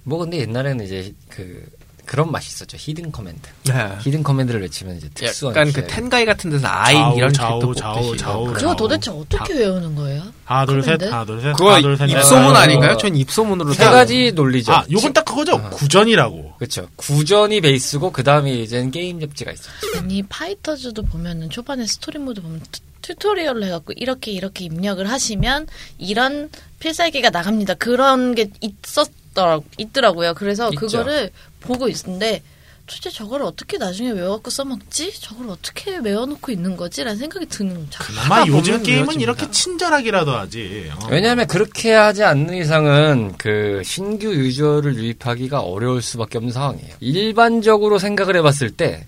뭐 0.04 0.20
근데 0.20 0.38
옛날에는 0.38 0.86
이제 0.86 1.14
그 1.28 1.66
그런 2.08 2.32
맛이 2.32 2.48
있었죠. 2.48 2.78
hidden 2.80 3.12
command. 3.12 3.50
네. 3.66 3.90
hidden 4.02 4.24
command를 4.24 4.62
외치면 4.62 4.98
이제 4.98 5.10
특수한 5.14 5.56
약간 5.56 5.72
그 5.74 5.82
기하에- 5.82 5.88
텐가이 5.88 6.26
같은 6.26 6.50
데서 6.50 6.66
아인 6.68 6.98
좌우, 6.98 7.18
이런 7.18 7.34
좌우, 7.34 7.76
좌우, 7.76 8.18
좌우. 8.18 8.54
그거. 8.54 8.76
도대체 8.76 9.12
어떻게 9.12 9.54
외우는 9.54 9.94
거예요? 9.96 10.24
하나 10.46 10.66
둘 10.66 10.82
셋, 10.82 10.98
command? 10.98 11.06
하나 11.14 11.26
둘 11.26 11.42
셋, 11.42 11.54
그거 11.54 11.70
하나 11.72 11.82
둘 11.82 11.98
셋. 11.98 12.06
넷, 12.08 12.14
입소문 12.18 12.46
하나, 12.48 12.60
아닌가요? 12.62 12.94
어, 12.94 12.98
전 12.98 13.16
입소문으로 13.16 13.74
세 13.74 13.84
다- 13.84 13.92
가지 13.92 14.32
논리죠. 14.32 14.72
아, 14.72 14.86
요건 14.90 15.12
딱 15.14 15.26
그거죠. 15.26 15.62
구전이라고. 15.72 16.54
그렇죠. 16.58 16.88
구전이 16.96 17.62
베이스고 17.62 18.12
그 18.12 18.24
다음에 18.24 18.54
이제는 18.54 18.90
게임 18.92 19.20
잡지가 19.20 19.52
있었죠. 19.52 19.98
아니 19.98 20.24
파이터즈도 20.24 21.04
보면은 21.04 21.50
초반에 21.50 21.86
스토리 21.86 22.18
모드 22.20 22.42
보면 22.42 22.62
튜, 22.72 22.82
tutorial을 23.02 23.64
해갖고 23.66 23.94
이렇게 23.98 24.32
이렇게 24.32 24.66
입력을 24.66 25.08
하시면 25.10 25.68
이런 25.98 26.50
필살기가 26.80 27.30
나갑니다. 27.30 27.74
그런 27.76 28.34
게 28.36 28.50
있었더라 28.62 29.60
있더라고요. 29.78 30.34
그래서 30.34 30.70
있죠. 30.70 30.80
그거를 30.80 31.32
보고 31.68 31.88
있는데 31.90 32.42
도대체 32.88 33.10
저걸 33.10 33.42
어떻게 33.42 33.78
나중에 33.78 34.12
외워갖고 34.12 34.50
써먹지? 34.50 35.20
저걸 35.20 35.50
어떻게 35.50 35.98
외워놓고 35.98 36.54
있는 36.54 36.78
거지? 36.78 37.04
라는 37.04 37.20
생각이 37.20 37.46
드는 37.48 37.88
자. 37.90 38.02
아마 38.26 38.46
요즘 38.48 38.82
게임은 38.82 39.08
외워집니다. 39.10 39.22
이렇게 39.22 39.52
친절하기라도 39.52 40.32
하지. 40.32 40.90
어. 40.96 41.08
왜냐하면 41.12 41.48
그렇게 41.48 41.92
하지 41.92 42.24
않는 42.24 42.56
이상은 42.56 43.34
그 43.38 43.82
신규 43.84 44.34
유저를 44.34 44.96
유입하기가 44.96 45.60
어려울 45.60 46.02
수밖에 46.02 46.38
없는 46.38 46.54
상황이에요. 46.54 46.96
일반적으로 47.02 48.00
생각을 48.00 48.38
해봤을 48.38 48.72
때, 48.72 49.06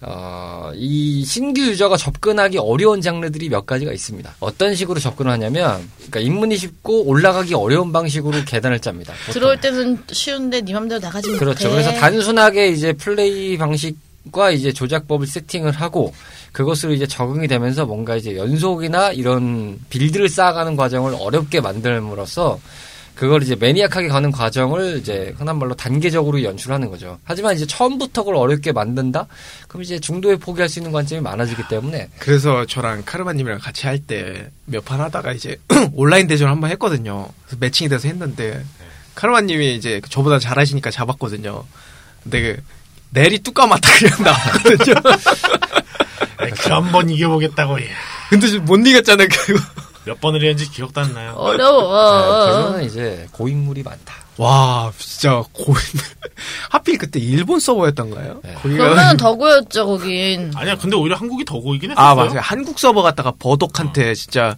어, 0.00 0.70
이 0.74 1.24
신규 1.24 1.60
유저가 1.60 1.96
접근하기 1.96 2.58
어려운 2.58 3.00
장르들이 3.00 3.48
몇 3.48 3.66
가지가 3.66 3.92
있습니다. 3.92 4.36
어떤 4.38 4.74
식으로 4.74 5.00
접근을 5.00 5.32
하냐면, 5.32 5.88
그러니까 5.96 6.20
입문이 6.20 6.56
쉽고 6.56 7.04
올라가기 7.04 7.54
어려운 7.54 7.92
방식으로 7.92 8.44
계단을 8.46 8.78
짭니다. 8.78 9.12
보통. 9.26 9.34
들어올 9.34 9.60
때는 9.60 9.98
쉬운데 10.12 10.60
네 10.60 10.72
맘대로 10.72 11.00
나가지 11.00 11.28
못해. 11.28 11.38
그렇죠. 11.40 11.70
그래서 11.70 11.92
단순하게 11.92 12.68
이제 12.68 12.92
플레이 12.92 13.56
방식 13.56 13.96
과 14.30 14.50
이제 14.50 14.72
조작법을 14.72 15.26
세팅을 15.26 15.72
하고 15.72 16.12
그것으로 16.52 16.92
이제 16.92 17.06
적응이 17.06 17.48
되면서 17.48 17.86
뭔가 17.86 18.16
이제 18.16 18.36
연속이나 18.36 19.12
이런 19.12 19.78
빌드를 19.88 20.28
쌓아가는 20.28 20.76
과정을 20.76 21.16
어렵게 21.18 21.62
만들므로써 21.62 22.60
그걸 23.18 23.42
이제 23.42 23.56
매니악하게 23.56 24.06
가는 24.06 24.30
과정을 24.30 24.98
이제 24.98 25.34
흔한 25.38 25.58
말로 25.58 25.74
단계적으로 25.74 26.44
연출하는 26.44 26.88
거죠. 26.88 27.18
하지만 27.24 27.56
이제 27.56 27.66
처음부터 27.66 28.22
그걸 28.22 28.36
어렵게 28.36 28.70
만든다? 28.70 29.26
그럼 29.66 29.82
이제 29.82 29.98
중도에 29.98 30.36
포기할 30.36 30.68
수 30.68 30.78
있는 30.78 30.92
관점이 30.92 31.20
많아지기 31.22 31.64
때문에 31.68 32.10
그래서 32.20 32.64
저랑 32.64 33.02
카르마님이랑 33.04 33.58
같이 33.58 33.86
할 33.86 33.98
때 34.06 34.50
몇 34.66 34.84
판 34.84 35.00
하다가 35.00 35.32
이제 35.32 35.56
온라인 35.94 36.28
대전 36.28 36.48
한번 36.48 36.70
했거든요. 36.70 37.28
그래서 37.44 37.56
매칭이 37.58 37.88
돼서 37.88 38.06
했는데 38.06 38.64
카르마님이 39.16 39.74
이제 39.74 40.00
저보다 40.08 40.38
잘하시니까 40.38 40.92
잡았거든요. 40.92 41.64
근데 42.22 42.40
그 42.42 42.62
넬이 43.10 43.40
뚜까맣다 43.40 43.88
그냥 43.98 44.22
나왔거든요. 44.22 44.94
그 46.62 46.70
한 46.72 46.92
번 46.92 47.10
이겨보겠다고. 47.10 47.78
이야. 47.80 47.88
근데 48.30 48.46
좀못 48.46 48.86
이겼잖아요. 48.86 49.26
그거. 49.28 49.60
몇 50.08 50.20
번을 50.22 50.40
했는지 50.40 50.70
기억도 50.70 51.02
안 51.02 51.12
나요. 51.12 51.34
어려워. 51.36 52.46
네, 52.46 52.52
결론은 52.52 52.84
이제 52.84 53.26
고인물이 53.32 53.82
많다. 53.82 54.14
와 54.38 54.90
진짜 54.98 55.42
고인 55.52 55.76
하필 56.70 56.96
그때 56.96 57.18
일본 57.20 57.60
서버였던가요? 57.60 58.40
네. 58.42 58.54
거기가 58.54 58.84
그러면 58.84 59.16
더 59.16 59.34
고였죠 59.34 59.84
거긴. 59.86 60.52
아니야, 60.54 60.76
근데 60.76 60.96
오히려 60.96 61.16
한국이 61.16 61.44
더 61.44 61.58
고이긴 61.60 61.90
했었어요. 61.90 62.06
아 62.08 62.14
맞아요. 62.14 62.40
한국 62.40 62.78
서버 62.78 63.02
갔다가 63.02 63.32
버독한테 63.38 64.14
진짜 64.14 64.56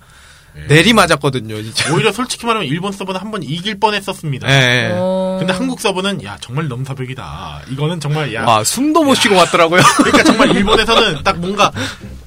네. 0.54 0.66
내리 0.68 0.92
맞았거든요. 0.92 1.62
진짜. 1.62 1.92
오히려 1.94 2.12
솔직히 2.12 2.44
말하면 2.46 2.68
일본 2.68 2.92
서버는 2.92 3.20
한 3.20 3.30
번 3.30 3.42
이길 3.42 3.78
뻔했었습니다. 3.80 4.48
예. 4.50 4.90
어. 4.94 5.36
근데 5.40 5.52
한국 5.52 5.80
서버는 5.80 6.22
야 6.24 6.36
정말 6.40 6.68
넘사벽이다. 6.68 7.62
이거는 7.70 8.00
정말 8.00 8.34
야 8.34 8.44
와 8.44 8.62
숨도 8.64 9.02
못 9.04 9.14
쉬고 9.14 9.34
왔더라고요. 9.36 9.80
그러니까 9.98 10.24
정말 10.24 10.50
일본에서는 10.54 11.22
딱 11.24 11.38
뭔가 11.38 11.72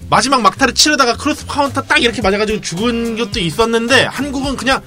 마지막 0.10 0.42
막타를 0.42 0.74
치려다가 0.74 1.16
크로스 1.18 1.46
카운터 1.48 1.82
딱 1.82 2.02
이렇게 2.02 2.22
맞아가지고 2.22 2.62
죽은 2.62 3.18
것도 3.18 3.40
있었는데 3.40 4.04
한국은 4.06 4.56
그냥 4.56 4.82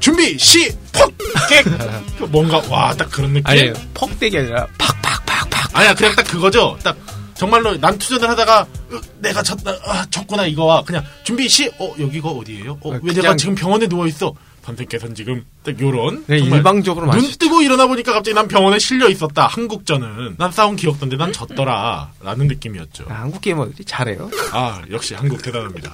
준비 0.00 0.38
시 0.38 0.63
퍽 0.63 1.12
뭔가 2.30 2.62
와 2.68 2.92
딱 2.94 3.10
그런 3.10 3.32
느낌. 3.32 3.46
아니 3.46 3.72
퍽대기 3.94 4.36
아니라 4.38 4.66
팍팍팍팍. 4.78 5.76
아니야 5.76 5.94
그냥 5.94 6.14
딱 6.14 6.24
그거죠. 6.26 6.78
딱 6.82 6.96
정말로 7.34 7.76
난투전을 7.76 8.28
하다가 8.28 8.66
으, 8.92 9.00
내가 9.18 9.42
졌다 9.42 9.70
아, 9.86 10.06
졌구나 10.10 10.46
이거와 10.46 10.82
그냥 10.84 11.04
준비 11.24 11.48
시어 11.48 11.70
여기가 11.98 12.28
어디예요? 12.28 12.78
어, 12.82 12.90
왜 12.90 12.98
그냥- 13.00 13.14
내가 13.16 13.36
지금 13.36 13.54
병원에 13.54 13.86
누워 13.88 14.06
있어? 14.06 14.32
선생께서는 14.64 15.14
지금 15.14 15.44
딱 15.62 15.78
요런 15.80 16.24
정말 16.26 16.58
일방적으로 16.58 17.10
눈. 17.12 17.30
뜨고 17.38 17.60
일어나 17.62 17.86
보니까 17.86 18.12
갑자기 18.12 18.34
난 18.34 18.48
병원에 18.48 18.78
실려 18.78 19.08
있었다. 19.08 19.46
한국전은 19.46 20.36
난 20.38 20.50
싸운 20.50 20.76
기억던데 20.76 21.16
난 21.16 21.32
졌더라라는 21.32 22.46
느낌이었죠. 22.48 23.04
아, 23.08 23.14
한국 23.22 23.42
게이머들이 23.42 23.84
잘해요. 23.84 24.30
아 24.52 24.80
역시 24.90 25.14
한국 25.14 25.42
대단합니다. 25.42 25.92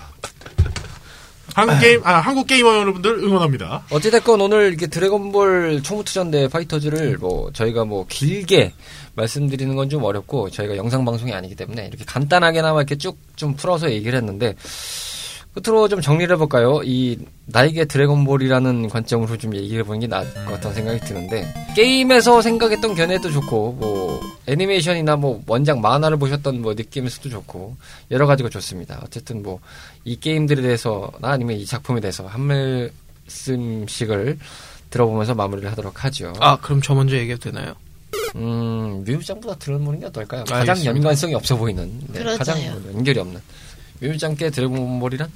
한국 1.53 1.81
게임 1.81 2.01
아 2.05 2.21
한국 2.21 2.47
게이머 2.47 2.77
여러분들 2.79 3.11
응원합니다. 3.25 3.83
어찌됐건 3.91 4.41
오늘 4.41 4.69
이렇게 4.69 4.87
드래곤볼 4.87 5.83
초무투전 5.83 6.31
대 6.31 6.47
파이터즈를 6.47 7.19
뭐 7.19 7.51
저희가 7.53 7.85
뭐 7.85 8.07
길게 8.09 8.73
말씀드리는 9.17 9.75
건 9.75 9.89
좀 9.91 10.05
어렵고 10.05 10.51
저희가 10.51 10.77
영상 10.77 11.05
방송이 11.05 11.33
아니기 11.35 11.57
때문에 11.57 11.89
이렇게 11.89 12.05
간단하게나마 12.05 12.79
이렇게 12.81 12.97
쭉 12.97 13.19
좀 13.35 13.57
풀어서 13.57 13.91
얘기를 13.91 14.17
했는데 14.19 14.55
끝으로 15.55 15.89
좀 15.89 16.01
정리를 16.01 16.33
해볼까요? 16.35 16.81
이 16.85 17.19
나에게 17.47 17.85
드래곤볼이라는 17.87 18.89
관점으로 18.89 19.37
좀 19.37 19.55
얘기를 19.57 19.81
해보는 19.81 20.01
게 20.01 20.07
나을 20.07 20.33
것 20.33 20.53
같다는 20.53 20.75
생각이 20.77 21.01
드는데 21.01 21.53
게임에서 21.75 22.41
생각했던 22.41 22.95
견해도 22.95 23.31
좋고 23.31 23.73
뭐 23.73 24.21
애니메이션이나 24.47 25.17
뭐 25.17 25.43
원작 25.47 25.81
만화를 25.81 26.19
보셨던 26.19 26.63
뭐 26.63 26.75
느낌에서도 26.75 27.29
좋고 27.31 27.77
여러 28.13 28.27
가지가 28.27 28.49
좋습니다. 28.49 29.01
어쨌든 29.05 29.43
뭐 29.43 29.61
이 30.05 30.19
게임들에 30.19 30.63
대해서나 30.63 31.11
아니면 31.21 31.57
이 31.57 31.67
작품에 31.67 32.01
대해서 32.01 32.27
한 32.27 32.41
말씀씩을 33.27 34.39
들어보면서 34.89 35.35
마무리를 35.35 35.71
하도록 35.71 36.05
하죠. 36.05 36.33
아 36.41 36.57
그럼 36.61 36.81
저 36.83 36.95
먼저 36.95 37.17
얘기해도 37.17 37.51
되나요? 37.51 37.75
음, 38.37 39.05
뮤장보다 39.07 39.57
들어보는 39.57 40.01
게 40.01 40.07
어떨까요? 40.07 40.45
가장 40.45 40.61
알겠습니다. 40.61 40.97
연관성이 40.97 41.35
없어 41.35 41.57
보이는, 41.57 41.91
네, 42.09 42.19
그러자요. 42.21 42.39
가장 42.39 42.61
연결이 42.95 43.19
없는. 43.21 43.41
뮤장께 44.01 44.51
드래곤볼이란? 44.51 45.31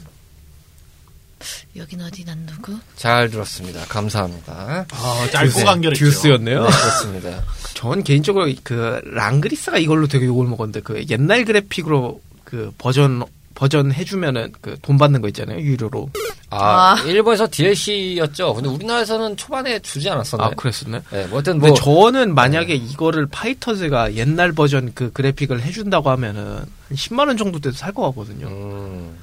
여긴 1.77 2.01
어디 2.01 2.25
난 2.25 2.47
누구? 2.47 2.79
잘 2.97 3.29
들었습니다. 3.29 3.85
감사합니다. 3.87 4.87
아 4.91 5.29
짧고 5.31 5.65
간결했죠. 5.65 6.05
듀스였네요. 6.05 6.63
네, 6.65 6.71
그렇습니다. 6.71 7.45
전 7.75 8.03
개인적으로 8.03 8.51
그 8.63 9.01
랑그릿사가 9.05 9.79
이걸로 9.79 10.07
되게 10.07 10.25
욕을 10.27 10.47
먹었는데 10.47 10.81
그 10.81 11.05
옛날 11.11 11.45
그래픽으로 11.45 12.23
그 12.45 12.73
버전 12.79 13.25
버전 13.55 13.93
해주면은 13.93 14.53
그 14.61 14.77
돈 14.83 14.99
받는 14.99 15.21
거 15.21 15.29
있잖아요 15.29 15.61
유료로. 15.61 16.11
아, 16.51 16.97
아. 16.97 17.01
일본에서 17.07 17.49
DLC였죠. 17.51 18.55
근데 18.55 18.69
우리나라에서는 18.69 19.37
초반에 19.37 19.79
주지 19.81 20.09
않았었나요? 20.11 20.49
아 20.49 20.51
그랬었네. 20.55 21.01
네, 21.11 21.27
뭐 21.27 21.37
하여튼 21.39 21.55
근데 21.59 21.69
뭐, 21.69 21.75
저는 21.75 22.35
만약에 22.35 22.75
이거를 22.75 23.27
파이터즈가 23.27 24.15
옛날 24.15 24.53
버전 24.53 24.93
그 24.95 25.13
그래픽을 25.13 25.63
해준다고 25.63 26.11
하면은 26.11 26.59
한 26.59 26.67
10만 26.93 27.27
원 27.29 27.37
정도 27.37 27.59
돼도 27.59 27.77
살 27.77 27.93
것 27.93 28.03
같거든요. 28.09 28.47
음, 28.49 29.17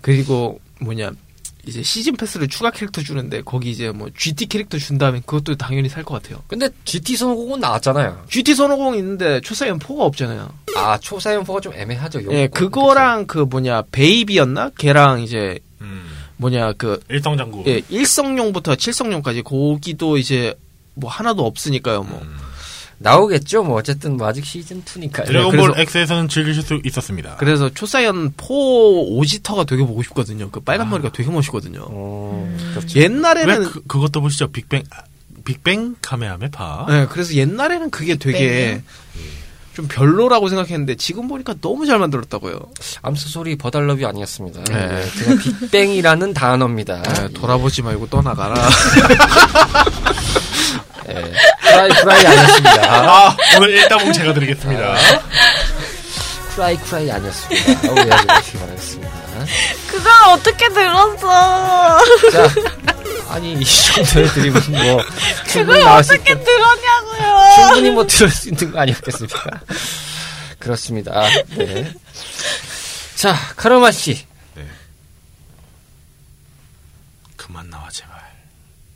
그리고 0.00 0.60
뭐냐 0.80 1.10
이제 1.64 1.82
시즌 1.82 2.16
패스를 2.16 2.48
추가 2.48 2.70
캐릭터 2.70 3.02
주는데 3.02 3.42
거기 3.42 3.70
이제 3.70 3.90
뭐 3.92 4.08
GT 4.16 4.46
캐릭터 4.46 4.78
준다면 4.78 5.22
그것도 5.24 5.56
당연히 5.56 5.88
살 5.88 6.02
것 6.04 6.20
같아요. 6.20 6.42
근데 6.48 6.68
GT 6.84 7.16
손오공은 7.16 7.60
나왔잖아요. 7.60 8.24
GT 8.28 8.54
선호공 8.56 8.96
있는데 8.96 9.40
초사연 9.42 9.78
4가 9.78 10.00
없잖아요. 10.00 10.52
아 10.76 10.98
초사연 10.98 11.44
4가 11.44 11.62
좀 11.62 11.72
애매하죠. 11.74 12.24
요- 12.24 12.28
예, 12.32 12.48
그거랑 12.48 13.26
그 13.26 13.38
뭐냐 13.38 13.82
베이비였나? 13.92 14.70
걔랑 14.78 15.20
이제 15.22 15.60
음. 15.80 16.08
뭐냐 16.38 16.72
그 16.72 17.00
일성장구. 17.08 17.62
예, 17.68 17.80
1성용부터 17.82 18.74
7성용까지 18.76 19.44
거기도 19.44 20.16
이제 20.18 20.54
뭐 20.94 21.08
하나도 21.10 21.46
없으니까요, 21.46 22.02
뭐. 22.02 22.20
음. 22.22 22.36
나오겠죠. 23.02 23.62
뭐 23.64 23.76
어쨌든 23.78 24.16
뭐 24.16 24.26
아직 24.26 24.44
시즌 24.44 24.82
2니까. 24.82 25.24
드래곤볼 25.26 25.72
그래서- 25.72 25.98
X에서는 25.98 26.28
즐기실 26.28 26.62
수 26.62 26.80
있었습니다. 26.84 27.36
그래서 27.38 27.68
초사이언 27.68 28.32
4 28.36 28.44
오지터가 28.48 29.64
되게 29.64 29.84
보고 29.84 30.02
싶거든요. 30.02 30.50
그 30.50 30.60
빨간 30.60 30.86
아. 30.86 30.90
머리가 30.90 31.10
되게 31.12 31.30
멋있거든요. 31.30 31.80
어, 31.88 32.56
그렇죠. 32.74 32.98
왜 32.98 33.04
옛날에는 33.04 33.64
그, 33.64 33.82
그것도 33.86 34.20
보시죠. 34.20 34.48
빅뱅 34.48 34.82
아, 34.90 35.02
빅뱅 35.44 35.96
카메하메파. 36.00 36.86
예, 36.90 37.06
그래서 37.10 37.34
옛날에는 37.34 37.90
그게 37.90 38.16
되게 38.16 38.82
좀 39.74 39.88
별로라고 39.88 40.48
생각했는데 40.50 40.96
지금 40.96 41.28
보니까 41.28 41.54
너무 41.62 41.86
잘 41.86 41.98
만들었다고요. 41.98 42.60
암스 43.00 43.30
소리 43.30 43.56
버달럽이 43.56 44.04
아니었습니다. 44.04 44.64
네. 44.64 44.86
네. 44.86 45.04
그냥 45.18 45.38
빅뱅이라는 45.38 46.34
단어입니다. 46.34 47.02
예, 47.24 47.28
돌아보지 47.32 47.80
말고 47.82 48.08
떠나가라. 48.08 48.54
예. 51.08 51.32
프라이 51.62 51.88
프라이 51.90 52.26
아니었습니다. 52.26 52.92
아, 53.10 53.36
오늘 53.56 53.70
일다봉 53.70 54.12
제가 54.12 54.34
드리겠습니다. 54.34 54.94
프라이 56.54 56.76
프라이 56.78 57.10
아니었습니다. 57.10 57.90
오해하지 57.92 58.52
바라겠습니다. 58.58 59.12
그걸 59.90 60.12
어떻게 60.30 60.68
들었어? 60.68 61.98
자, 62.30 62.50
아니 63.30 63.54
이 63.54 63.64
정도의 63.64 64.28
드립은 64.28 64.60
뭐 64.70 65.02
충분히 65.48 65.80
그걸 65.80 65.88
어떻게 65.98 66.32
있 66.32 66.44
들었냐고요? 66.44 67.54
충분히 67.56 67.90
뭐 67.90 68.06
들을 68.06 68.30
수 68.30 68.48
있는 68.48 68.70
거 68.70 68.80
아니었겠습니까? 68.80 69.60
그렇습니다. 70.58 71.24
네. 71.56 71.92
자, 73.16 73.34
카르마 73.56 73.90
씨. 73.90 74.24
그만 77.36 77.68
나와 77.70 77.88
제발. 77.90 78.16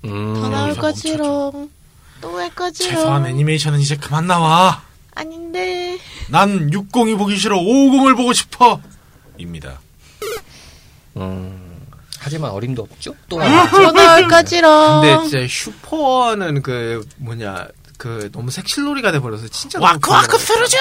음, 0.04 0.34
더 0.40 0.48
나올 0.48 0.74
거지롱. 0.76 1.70
또할 2.20 2.50
최소한 2.72 3.22
거지롱. 3.22 3.26
애니메이션은 3.26 3.80
이제 3.80 3.96
그만 3.96 4.26
나와. 4.26 4.82
아닌데. 5.14 5.98
난 6.28 6.70
60이 6.70 7.16
보기 7.16 7.36
싫어. 7.36 7.58
50을 7.58 8.16
보고 8.16 8.32
싶어. 8.32 8.80
입니다. 9.38 9.80
음, 11.16 11.86
하지만 12.18 12.50
어림도 12.50 12.82
없죠. 12.82 13.14
또또 13.28 13.92
나올 13.92 14.28
거지롱. 14.28 15.00
근데 15.00 15.28
진짜 15.28 15.46
슈퍼는 15.48 16.62
그 16.62 17.06
뭐냐 17.16 17.68
그 17.96 18.30
너무 18.32 18.50
색칠놀이가 18.50 19.12
돼버려서 19.12 19.48
진짜 19.48 19.80
와크와크 19.80 20.38
쓰러져. 20.38 20.76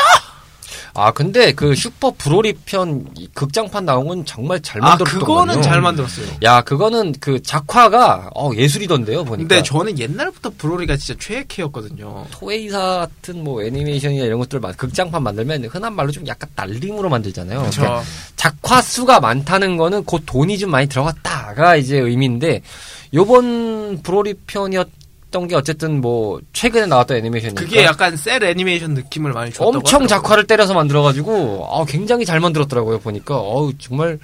아 0.97 1.11
근데 1.11 1.51
그 1.51 1.75
슈퍼 1.75 2.11
브로리 2.17 2.53
편이 2.53 3.33
극장판 3.33 3.85
나온 3.85 4.07
건 4.07 4.25
정말 4.25 4.61
잘아 4.61 4.87
만들었던 4.89 5.19
그거는 5.19 5.61
잘 5.61 5.81
만들었어요. 5.81 6.25
야 6.43 6.61
그거는 6.61 7.13
그 7.19 7.41
작화가 7.43 8.29
어, 8.33 8.51
예술이던데요 8.55 9.25
보니까. 9.25 9.47
근데 9.47 9.61
저는 9.61 9.99
옛날부터 9.99 10.51
브로리가 10.57 10.95
진짜 10.95 11.19
최애캐였거든요. 11.21 12.25
토에이사 12.31 12.79
같은 12.79 13.43
뭐 13.43 13.61
애니메이션이나 13.61 14.23
이런 14.25 14.39
것들 14.39 14.61
만- 14.61 14.73
극장판 14.75 15.21
만들면 15.21 15.65
흔한 15.65 15.93
말로 15.95 16.11
좀 16.11 16.25
약간 16.27 16.49
날림으로 16.55 17.09
만들잖아요. 17.09 17.59
그러니까 17.59 17.81
그렇죠. 17.81 18.03
작화 18.37 18.81
수가 18.81 19.19
많다는 19.19 19.75
거는 19.75 20.05
곧 20.05 20.23
돈이 20.25 20.57
좀 20.57 20.71
많이 20.71 20.87
들어갔다가 20.87 21.75
이제 21.75 21.97
의미인데 21.99 22.61
요번 23.13 24.01
브로리 24.01 24.35
편이었 24.47 24.87
던 25.31 25.47
게 25.47 25.55
어쨌든 25.55 25.99
뭐 26.01 26.39
최근에 26.53 26.85
나왔던 26.85 27.17
애니메이션이니까 27.17 27.61
그게 27.61 27.83
약간 27.83 28.15
셀 28.15 28.41
애니메이션 28.43 28.93
느낌을 28.93 29.33
많이 29.33 29.51
줬다고 29.51 29.69
엄청 29.77 30.03
하더라고요. 30.03 30.07
작화를 30.07 30.47
때려서 30.47 30.73
만들어가지고 30.73 31.67
아, 31.71 31.83
굉장히 31.85 32.25
잘 32.25 32.39
만들었더라고요 32.39 32.99
보니까 32.99 33.37
어우 33.37 33.73
정말 33.77 34.17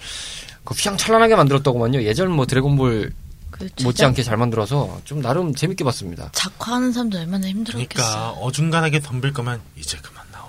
그 0.64 0.74
휘황찬란하게 0.74 1.36
만들었더구만요 1.36 2.04
예전 2.04 2.32
뭐 2.32 2.46
드래곤볼 2.46 3.12
그 3.52 3.68
진짜 3.68 3.84
못지않게 3.84 4.24
잘 4.24 4.38
만들어서 4.38 5.02
좀 5.04 5.22
나름 5.22 5.54
재밌게 5.54 5.84
봤습니다 5.84 6.30
작화하는 6.34 6.92
사람도 6.94 7.18
얼마나 7.20 7.48
힘들었겠어. 7.48 7.88
그러니까 7.90 8.30
어중간하게 8.40 9.00
덤빌 9.02 9.34
거면 9.34 9.60
이제 9.76 9.98
그만 10.02 10.24
나와. 10.32 10.46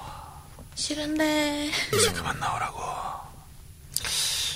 싫은데. 0.76 1.70
이제 1.96 2.12
그만 2.12 2.38
나오라고. 2.38 2.80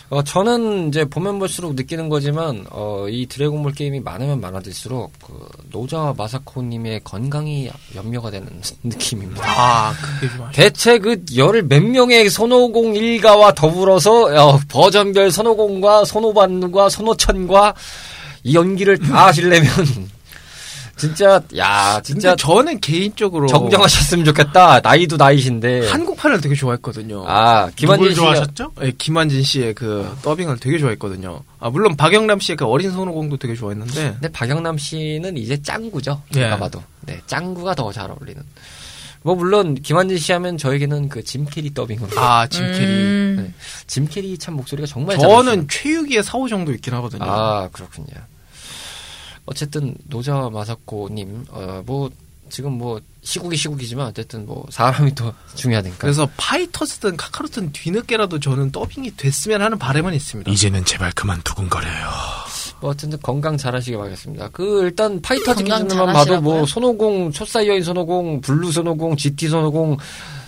어, 0.08 0.22
저는 0.22 0.88
이제 0.88 1.04
보면 1.04 1.40
볼수록 1.40 1.74
느끼는 1.74 2.08
거지만 2.08 2.64
어, 2.70 3.06
이 3.08 3.26
드래곤볼 3.26 3.72
게임이 3.72 4.00
많으면 4.00 4.40
많아질수록 4.40 5.12
그 5.24 5.48
노자와 5.72 6.14
마사코님의 6.16 7.00
건강이 7.02 7.70
염려가 7.94 8.30
되는 8.30 8.48
느낌입니다. 8.84 9.42
아 9.44 9.92
그게 9.94 10.32
좀 10.32 10.48
대체 10.52 10.98
그열몇 10.98 11.82
명의 11.82 12.30
손오공 12.30 12.94
일가와 12.94 13.54
더불어서 13.54 14.26
어, 14.26 14.60
버전별 14.68 15.32
손오공과 15.32 16.04
손오반과 16.04 16.88
손오천과 16.88 17.74
이 18.44 18.54
연기를 18.54 18.98
다 18.98 19.26
하시려면 19.26 19.68
진짜 20.96 21.42
야 21.56 22.00
진짜 22.02 22.34
저는 22.36 22.80
개인적으로 22.80 23.46
정정하셨으면 23.48 24.24
좋겠다. 24.24 24.80
나이도 24.80 25.16
나이신데. 25.18 25.88
한국판을 25.90 26.40
되게 26.40 26.54
좋아했거든요. 26.54 27.24
아 27.28 27.68
김한진 27.76 28.02
누굴 28.08 28.10
씨 28.10 28.16
좋아하셨죠? 28.16 28.72
예, 28.82 28.92
김한진 28.96 29.42
씨의 29.42 29.74
그 29.74 30.10
더빙을 30.22 30.58
되게 30.58 30.78
좋아했거든요. 30.78 31.42
아 31.60 31.68
물론 31.70 31.96
박영남 31.96 32.40
씨의 32.40 32.56
그 32.56 32.64
어린 32.64 32.90
손오공도 32.92 33.36
되게 33.36 33.54
좋아했는데 33.54 34.12
근데 34.12 34.28
박영남 34.32 34.78
씨는 34.78 35.36
이제 35.36 35.60
짱구죠. 35.60 36.22
예. 36.36 36.40
제가 36.40 36.56
봐도. 36.58 36.82
네, 37.02 37.20
짱구가 37.26 37.74
더 37.74 37.92
잘 37.92 38.10
어울리는. 38.10 38.42
뭐 39.22 39.34
물론 39.34 39.74
김한진 39.74 40.18
씨 40.18 40.32
하면 40.32 40.56
저에게는 40.56 41.08
그 41.08 41.22
짐 41.22 41.44
캐리 41.46 41.74
더빙으로. 41.74 42.18
아 42.18 42.46
짐 42.48 42.62
캐리 42.72 42.84
음. 42.86 43.36
네. 43.44 43.52
짐 43.86 44.06
캐리 44.06 44.38
참 44.38 44.54
목소리가 44.54 44.86
정말 44.86 45.18
저는. 45.18 45.66
최유기의 45.68 46.22
사오정도 46.22 46.72
있긴 46.72 46.94
하거든요. 46.94 47.24
아 47.24 47.68
그렇군요. 47.72 48.06
어쨌든 49.46 49.94
노자와 50.08 50.50
마사코님 50.50 51.46
어 51.50 51.82
뭐 51.86 52.10
지금 52.48 52.72
뭐 52.78 53.00
시국이 53.22 53.56
시국이지만 53.56 54.06
어쨌든 54.06 54.46
뭐 54.46 54.66
사람이 54.70 55.14
더 55.14 55.32
중요하니까. 55.54 55.96
그래서 55.98 56.28
파이터스든 56.36 57.16
카카로트든 57.16 57.72
뒤늦게라도 57.72 58.38
저는 58.38 58.70
더빙이 58.70 59.16
됐으면 59.16 59.62
하는 59.62 59.78
바람은 59.78 60.14
있습니다. 60.14 60.50
이제는 60.50 60.84
제발 60.84 61.12
그만 61.12 61.40
두근거려요. 61.42 62.08
뭐 62.80 62.90
어쨌든 62.90 63.18
건강 63.20 63.56
잘하시길 63.56 63.98
바라겠습니다. 63.98 64.50
그 64.52 64.82
일단 64.82 65.20
파이터즈 65.20 65.64
기준으로만 65.64 66.14
봐도? 66.14 66.40
뭐 66.40 66.66
손오공, 66.66 67.32
초사이어인 67.32 67.82
손오공, 67.82 68.42
블루 68.42 68.70
손오공, 68.70 69.16
GT 69.16 69.48
손오공, 69.48 69.96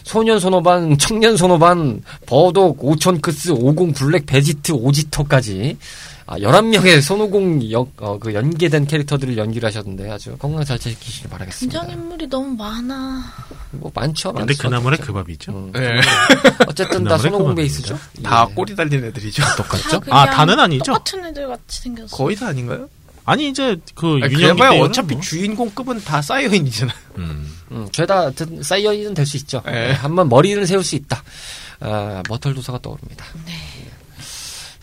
소년 0.04 0.38
손오반, 0.38 0.96
청년 0.98 1.36
손오반, 1.36 2.02
버독, 2.26 2.84
오천크스, 2.84 3.50
오공 3.50 3.92
블랙 3.92 4.26
베지트, 4.26 4.72
오지터까지 4.72 5.76
아, 6.30 6.36
11명의 6.38 7.00
손오공 7.00 7.70
역, 7.70 7.90
어, 8.02 8.18
그 8.18 8.34
연계된 8.34 8.86
캐릭터들을 8.86 9.38
연기를 9.38 9.66
하셨는데 9.66 10.10
아주 10.10 10.36
건강 10.36 10.62
잘 10.62 10.78
지키시길 10.78 11.30
바라겠습니다. 11.30 11.80
등장인물이 11.80 12.26
너무 12.28 12.54
많아. 12.54 13.24
뭐 13.70 13.90
많죠. 13.94 14.32
근데 14.34 14.52
많죠. 14.52 14.62
그나물의 14.64 14.98
그 14.98 15.10
밥이죠. 15.14 15.52
음, 15.52 15.72
네. 15.72 16.00
어쨌든 16.66 17.04
다 17.04 17.16
손오공. 17.16 17.54
베이스죠. 17.54 17.98
다 18.22 18.46
예. 18.50 18.54
꼬리 18.54 18.76
달린 18.76 19.02
애들이죠. 19.06 19.42
똑같죠? 19.56 20.00
그냥 20.00 20.18
아, 20.18 20.26
다는 20.30 20.60
아니죠? 20.60 20.84
똑같은 20.92 21.24
애들 21.24 21.48
같이 21.48 21.80
생겼어. 21.80 22.14
거의 22.14 22.36
다 22.36 22.48
아닌가요? 22.48 22.90
아니 23.24 23.48
이제 23.48 23.76
그 23.94 24.20
아니, 24.22 24.34
그래봐야 24.34 24.70
때는 24.72 24.84
어차피 24.84 25.14
뭐. 25.14 25.22
주인공급은 25.22 26.04
다 26.04 26.20
사이어인이잖아요. 26.20 26.96
음. 27.16 27.54
음, 27.70 27.88
죄다 27.90 28.30
든- 28.32 28.62
사이어인은 28.62 29.14
될 29.14 29.24
수 29.24 29.38
있죠. 29.38 29.62
네. 29.64 29.72
네, 29.72 29.92
한번 29.92 30.28
머리를 30.28 30.66
세울 30.66 30.84
수 30.84 30.94
있다. 30.94 31.22
아, 31.80 32.22
머털 32.28 32.52
도사가 32.54 32.80
떠오릅니다. 32.82 33.24
네. 33.46 33.52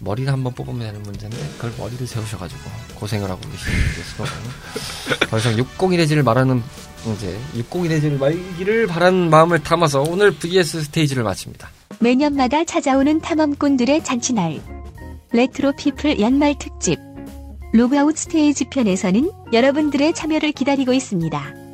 머리를 0.02 0.32
한번 0.32 0.54
뽑으면 0.54 0.80
되는 0.80 1.02
문제인데 1.04 1.38
그걸 1.56 1.74
머리를 1.78 2.06
세우셔가지고 2.06 2.62
고생을 2.96 3.30
하고 3.30 3.42
계시는 3.50 3.78
게더 4.18 5.30
더 5.30 5.38
이상 5.38 5.56
601해지를 5.56 6.24
말하는 6.24 6.62
이제 7.14 7.38
601해지를 7.56 8.18
말기를 8.20 8.88
바라는 8.88 9.30
마음을 9.30 9.60
담아서 9.60 10.02
오늘 10.02 10.32
VS 10.32 10.84
스테이지를 10.84 11.24
마칩니다. 11.24 11.70
매년마다 12.00 12.66
찾아오는 12.66 13.22
탐험꾼들의 13.22 14.04
잔치날. 14.04 14.60
레트로 15.32 15.74
피플 15.78 16.20
연말 16.20 16.58
특집. 16.58 17.00
로그아웃 17.74 18.18
스테이지 18.18 18.66
편에서는 18.70 19.30
여러분들의 19.54 20.14
참여를 20.14 20.52
기다리고 20.54 20.94
있습니다. 20.94 21.65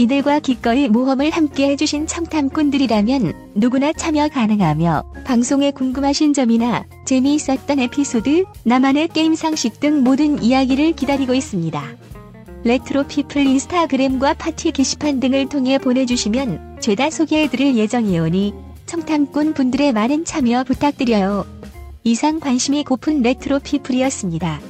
이들과 0.00 0.38
기꺼이 0.38 0.88
모험을 0.88 1.28
함께 1.28 1.68
해주신 1.68 2.06
청탐꾼들이라면 2.06 3.50
누구나 3.54 3.92
참여 3.92 4.28
가능하며 4.28 5.04
방송에 5.26 5.72
궁금하신 5.72 6.32
점이나 6.32 6.86
재미있었던 7.04 7.78
에피소드, 7.80 8.44
나만의 8.64 9.08
게임 9.08 9.34
상식 9.34 9.78
등 9.78 10.02
모든 10.02 10.42
이야기를 10.42 10.92
기다리고 10.92 11.34
있습니다. 11.34 11.84
레트로 12.64 13.08
피플 13.08 13.44
인스타그램과 13.44 14.34
파티 14.34 14.70
게시판 14.70 15.20
등을 15.20 15.50
통해 15.50 15.76
보내주시면 15.76 16.78
죄다 16.80 17.10
소개해드릴 17.10 17.76
예정이오니 17.76 18.54
청탐꾼 18.86 19.52
분들의 19.52 19.92
많은 19.92 20.24
참여 20.24 20.64
부탁드려요. 20.64 21.44
이상 22.04 22.40
관심이 22.40 22.84
고픈 22.84 23.20
레트로 23.20 23.58
피플이었습니다. 23.58 24.69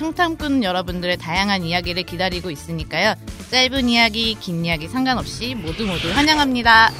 청탐꾼 0.00 0.64
여러분들의 0.64 1.18
다양한 1.18 1.62
이야기를 1.62 2.04
기다리고 2.04 2.50
있으니까요. 2.50 3.14
짧은 3.50 3.86
이야기, 3.90 4.34
긴 4.40 4.64
이야기 4.64 4.88
상관없이 4.88 5.54
모두 5.54 5.84
모두 5.86 6.10
환영합니다. 6.10 6.90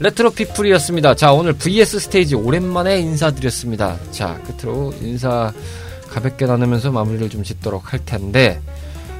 레트로 0.00 0.32
피플이었습니다. 0.32 1.14
자, 1.14 1.32
오늘 1.32 1.54
VS 1.54 2.00
스테이지 2.00 2.34
오랜만에 2.34 2.98
인사드렸습니다. 2.98 3.96
자, 4.10 4.38
끝으로 4.42 4.92
인사 5.00 5.50
가볍게 6.10 6.44
나누면서 6.44 6.92
마무리를 6.92 7.30
좀 7.30 7.42
짓도록 7.42 7.94
할 7.94 8.04
텐데, 8.04 8.60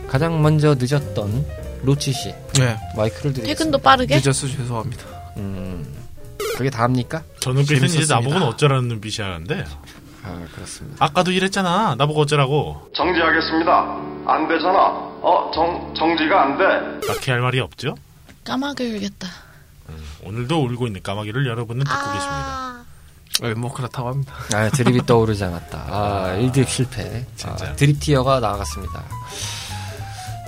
가장 0.08 0.42
먼저 0.42 0.76
늦었던 0.78 1.46
로치 1.84 2.12
씨, 2.12 2.34
네. 2.58 2.76
마이크를 2.96 3.32
드리겠습니다. 3.32 3.46
퇴근도 3.46 3.78
빠르게? 3.78 4.16
늦어서 4.16 4.46
죄송합니다. 4.46 5.23
음, 5.36 5.84
그게 6.56 6.70
다합니까? 6.70 7.22
저 7.40 7.52
눈빛은 7.52 7.86
이제. 7.86 8.12
나보고는 8.14 8.42
어쩌라는 8.46 8.88
눈빛이 8.88 9.24
하는데 9.26 9.64
아, 10.24 10.46
그렇습니다. 10.54 11.04
아까도 11.04 11.30
이랬잖아 11.32 11.96
나보고 11.96 12.22
어쩌라고 12.22 12.90
정지하겠습니다. 12.94 13.72
안 14.26 14.48
되잖아. 14.48 14.78
어, 15.26 15.50
정, 15.54 15.92
정지가 15.96 16.42
안 16.42 16.58
돼. 16.58 17.06
딱히 17.06 17.30
할 17.30 17.40
말이 17.40 17.60
없죠? 17.60 17.94
까마귀 18.44 18.84
울겠다. 18.94 19.28
오늘도 20.22 20.64
울고 20.64 20.86
있는 20.86 21.02
까마귀를 21.02 21.46
여러분은 21.46 21.84
듣고 21.84 22.12
계십니다 22.12 22.84
네, 23.42 23.52
뭐 23.54 23.72
그렇다고 23.72 24.08
합니다. 24.10 24.32
아, 24.54 24.70
드립이 24.70 25.04
떠오르지 25.06 25.42
않았다. 25.44 25.78
아, 25.90 26.36
1드립 26.38 26.68
실패. 26.68 27.26
진짜. 27.36 27.66
아, 27.70 27.72
드립 27.74 27.98
티어가 28.00 28.40
나아갔습니다. 28.40 29.02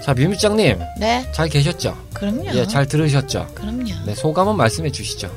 자, 0.07 0.15
뮤미짱님, 0.15 0.79
네, 1.01 1.29
잘 1.35 1.49
계셨죠? 1.49 1.99
그럼요. 2.15 2.55
예, 2.55 2.65
잘 2.65 2.87
들으셨죠? 2.87 3.49
그럼요. 3.57 3.91
네, 4.07 4.15
소감은 4.15 4.57
말씀해 4.57 4.93
주시죠. 4.93 5.29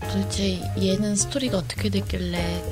도대체 0.00 0.60
얘는 0.76 1.14
스토리가 1.14 1.58
어떻게 1.58 1.88
됐길래 1.88 2.64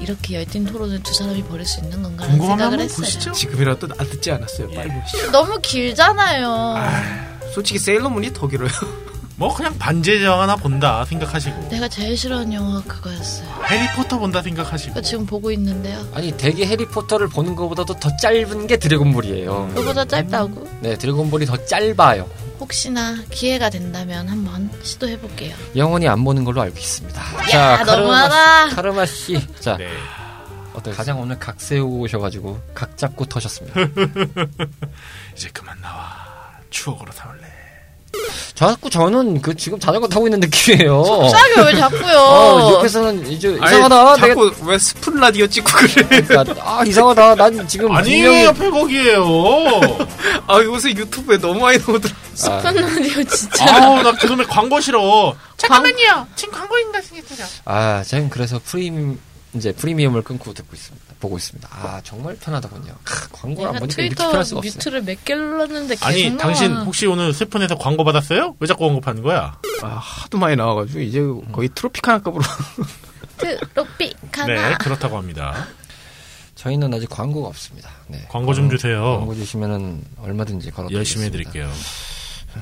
이렇게 0.00 0.34
열띤 0.34 0.64
토론을 0.64 1.04
두 1.04 1.14
사람이 1.14 1.44
벌일 1.44 1.64
수 1.64 1.78
있는 1.78 2.02
궁금하면 2.02 2.40
생각을 2.40 2.80
했어요. 2.80 2.96
보시죠 2.96 3.30
지금이라도 3.30 3.86
안 3.96 4.10
듣지 4.10 4.32
않았어요. 4.32 4.68
빨리 4.72 4.90
보시죠. 5.00 5.30
너무 5.30 5.60
길잖아요. 5.62 6.74
솔직히 7.54 7.78
세일러문이 7.78 8.32
더 8.32 8.48
길어요. 8.48 8.70
뭐 9.38 9.54
그냥 9.54 9.78
반지의 9.78 10.18
제왕 10.18 10.40
하나 10.40 10.56
본다 10.56 11.04
생각하시고 11.04 11.68
내가 11.68 11.86
제일 11.88 12.16
싫어하는 12.16 12.52
영화가 12.52 12.82
그거였어요. 12.88 13.48
해리포터 13.66 14.18
본다 14.18 14.42
생각하시고 14.42 15.00
지금 15.02 15.26
보고 15.26 15.52
있는데요. 15.52 16.04
아니, 16.12 16.36
되게 16.36 16.66
해리포터를 16.66 17.28
보는 17.28 17.54
것보다도 17.54 17.94
더 18.00 18.16
짧은 18.16 18.66
게 18.66 18.76
드래곤볼이에요. 18.76 19.68
그거보다 19.68 20.04
짧다고? 20.06 20.68
네, 20.80 20.98
드래곤볼이 20.98 21.46
더 21.46 21.56
짧아요. 21.66 22.28
혹시나 22.58 23.16
기회가 23.30 23.70
된다면 23.70 24.28
한번 24.28 24.68
시도해볼게요. 24.82 25.54
영원히 25.76 26.08
안 26.08 26.24
보는 26.24 26.42
걸로 26.42 26.60
알고 26.60 26.76
있습니다. 26.76 27.22
야, 27.54 27.84
너무하다. 27.84 28.74
카르마 28.74 29.06
씨. 29.06 29.38
자, 29.60 29.76
네. 29.76 29.88
어떤 30.74 30.92
가장 30.92 31.20
오늘 31.20 31.38
각 31.38 31.60
세우고 31.60 32.00
오셔가지고 32.00 32.60
각 32.74 32.98
잡고 32.98 33.24
터셨습니다. 33.26 33.80
이제 35.36 35.48
그만 35.52 35.80
나와 35.80 36.26
추억으로 36.70 37.12
삼을래 37.12 37.57
자꾸 38.54 38.90
저는 38.90 39.40
그 39.40 39.54
지금 39.54 39.78
자전거 39.78 40.08
타고 40.08 40.26
있는 40.26 40.40
느낌이에요. 40.40 41.04
싸게 41.30 41.60
왜 41.62 41.76
자꾸요? 41.76 42.18
어, 42.18 42.72
옆에서는 42.74 43.30
이제 43.30 43.48
아니, 43.60 43.66
이상하다. 43.66 44.16
내가 44.16 44.16
자꾸 44.16 44.52
왜 44.66 44.78
스푼 44.78 45.14
라디오 45.20 45.46
찍고 45.46 45.70
그래? 45.72 46.22
그러니까, 46.26 46.54
아 46.64 46.84
이상하다. 46.84 47.34
난 47.36 47.68
지금 47.68 47.94
아니에요 47.94 48.24
분명히 48.24 48.44
옆에 48.44 48.70
거기에요 48.70 49.24
아 50.48 50.60
요새 50.62 50.90
유튜브에 50.90 51.38
너무 51.38 51.60
많이 51.60 51.78
나오더라. 51.78 52.14
아, 52.14 52.34
스푼 52.34 52.74
라디오 52.74 53.24
진짜. 53.24 53.76
아우 53.76 54.02
나 54.02 54.12
그놈의 54.12 54.46
광고 54.46 54.80
싫어 54.80 55.36
잠깐만요. 55.56 56.26
아, 57.64 58.02
전 58.06 58.28
그래서 58.30 58.60
프리미엄 58.64 59.18
이제 59.54 59.72
프리미엄을 59.72 60.22
끊고 60.22 60.52
듣고 60.52 60.74
있습니다. 60.74 61.06
보고 61.20 61.36
있습니다. 61.38 61.68
아 61.72 62.00
정말 62.04 62.36
편하더군요. 62.36 62.94
크, 63.02 63.28
광고를 63.32 63.70
안 63.74 63.78
보니까 63.80 64.02
이렇게 64.02 64.14
편할 64.22 64.44
수가 64.44 64.58
없어요. 64.58 64.72
뮤트를 64.74 65.02
몇 65.02 65.24
개를 65.24 65.68
계속 65.88 66.06
아니 66.06 66.28
나와. 66.30 66.38
당신 66.38 66.72
혹시 66.76 67.06
오늘 67.06 67.32
스푼에서 67.32 67.76
광고 67.78 68.04
받았어요? 68.04 68.56
왜 68.60 68.66
자꾸 68.66 68.86
언급하는 68.86 69.22
거야? 69.22 69.58
아, 69.82 69.86
하도 69.86 70.38
많이 70.38 70.54
나와가지고 70.54 71.00
이제 71.00 71.20
거의 71.52 71.70
트로피카나급으로. 71.74 72.44
트로피카나. 73.38 74.46
네 74.46 74.74
그렇다고 74.80 75.16
합니다 75.16 75.66
저희는 76.54 76.92
아직 76.92 77.08
광고가 77.08 77.48
없습니다. 77.48 77.88
네. 78.08 78.26
광고 78.28 78.52
좀 78.52 78.68
주세요 78.68 79.00
광고 79.18 79.34
주시면은 79.34 80.04
얼마든지 80.18 80.72
걸어 80.72 80.88
열심히 80.90 81.26
해드릴게요 81.26 81.70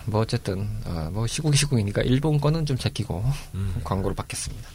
뭐 0.04 0.20
어쨌든 0.20 0.68
아, 0.84 1.08
뭐 1.12 1.26
시국이 1.26 1.56
시국이니까 1.56 2.02
일본 2.02 2.38
거는 2.38 2.66
좀 2.66 2.76
제끼고 2.76 3.24
음. 3.54 3.74
광고를 3.84 4.14
받겠습니다. 4.14 4.68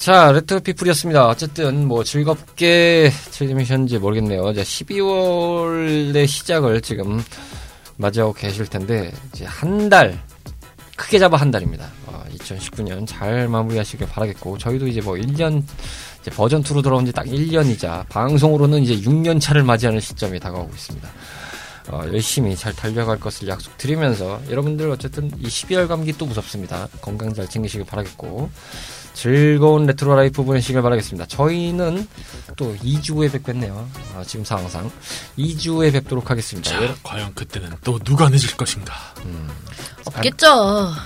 자, 0.00 0.32
레트로 0.32 0.60
피플이었습니다. 0.60 1.26
어쨌든 1.28 1.86
뭐 1.86 2.02
즐겁게 2.02 3.12
즐기셨는지 3.30 3.98
모르겠네요. 3.98 4.50
이제 4.50 4.62
12월의 4.62 6.26
시작을 6.26 6.80
지금 6.80 7.22
맞이하고 7.98 8.32
계실 8.32 8.66
텐데 8.66 9.12
이제 9.34 9.44
한 9.44 9.90
달 9.90 10.18
크게 10.96 11.18
잡아 11.18 11.36
한 11.36 11.50
달입니다. 11.50 11.86
어, 12.06 12.22
2019년 12.38 13.06
잘 13.06 13.46
마무리하시길 13.48 14.06
바라겠고 14.06 14.56
저희도 14.58 14.86
이제 14.86 15.00
뭐 15.02 15.14
1년 15.16 15.62
이제 16.20 16.30
버전 16.30 16.62
2로 16.62 16.82
돌아온 16.82 17.04
지 17.04 17.12
딱 17.12 17.26
1년이자 17.26 18.06
방송으로는 18.08 18.82
이제 18.82 18.96
6년 18.96 19.38
차를 19.40 19.62
맞이하는 19.64 20.00
시점이 20.00 20.38
다가오고 20.40 20.70
있습니다. 20.74 21.08
어, 21.88 22.02
열심히 22.06 22.54
잘 22.56 22.72
달려갈 22.74 23.18
것을 23.18 23.48
약속드리면서 23.48 24.40
여러분들 24.50 24.90
어쨌든 24.90 25.30
이 25.40 25.44
12월 25.46 25.88
감기 25.88 26.12
또 26.16 26.24
무섭습니다. 26.26 26.88
건강 27.02 27.34
잘 27.34 27.48
챙기시길 27.48 27.84
바라겠고 27.86 28.50
즐거운 29.20 29.84
retro 29.84 30.16
life 30.16 30.42
보내시길 30.42 30.80
바라겠습니다. 30.80 31.26
저희는 31.26 32.08
또 32.56 32.74
2주 32.76 33.16
후에 33.16 33.30
뵙겠네요. 33.30 33.86
아, 34.16 34.24
지금 34.24 34.46
상황상 34.46 34.90
2주 35.36 35.74
후에 35.74 35.92
뵙도록 35.92 36.30
하겠습니다. 36.30 36.70
자 36.70 36.94
과연 37.02 37.34
그때는 37.34 37.70
또 37.84 37.98
누가 37.98 38.30
늦을 38.30 38.56
것인가 38.56 38.94
없겠죠. 40.06 40.46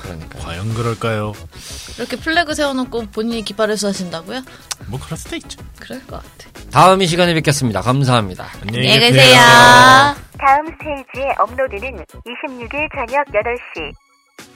그러니까 0.02 0.38
과연 0.38 0.74
그럴까요? 0.74 1.32
이렇게 1.96 2.14
flag 2.14 2.54
세워놓고 2.54 3.06
본인이 3.06 3.42
깃발을 3.42 3.74
하신다고요? 3.82 4.42
뭐 4.86 5.00
그럴 5.00 5.18
수도 5.18 5.34
있죠 5.34 5.60
그럴 5.80 5.98
것 6.06 6.22
같아. 6.22 6.50
다음 6.70 7.02
이 7.02 7.08
시간에 7.08 7.34
뵙겠습니다. 7.34 7.80
감사합니다. 7.80 8.46
안녕히 8.62 8.96
계세요. 8.96 9.40
다음 10.38 10.66
스테이지의 10.66 11.34
업로드는 11.40 12.04
26일 12.06 12.88
저녁 12.94 13.26
8시 13.26 13.92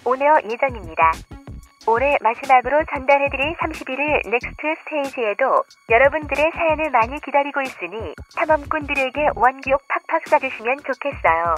on 0.04 0.17
air 0.17 0.36
예정입니다. 0.48 1.47
올해 1.88 2.18
마지막으로 2.20 2.84
전달해드릴 2.92 3.56
31일 3.56 4.28
next 4.28 4.74
stage에도 4.80 5.64
여러분들의 5.88 6.50
사연을 6.52 6.90
많이 6.90 7.18
기다리고 7.18 7.62
있으니 7.62 8.12
탐험꾼들에게 8.36 9.30
원기옥 9.34 9.80
팍팍 9.88 10.24
쏴주시면 10.24 10.84
좋겠어요. 10.84 11.54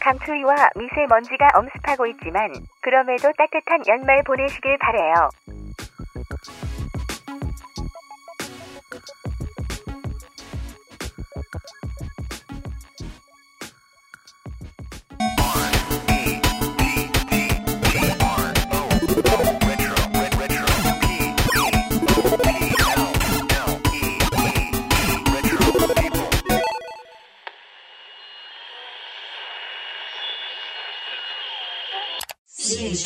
강추위와 0.00 0.54
미세먼지가 0.76 1.48
엄습하고 1.56 2.06
있지만 2.06 2.52
그럼에도 2.82 3.32
따뜻한 3.36 3.82
연말 3.88 4.22
보내시길 4.22 4.78
바래요. 4.78 5.28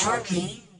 Sharky. 0.02 0.71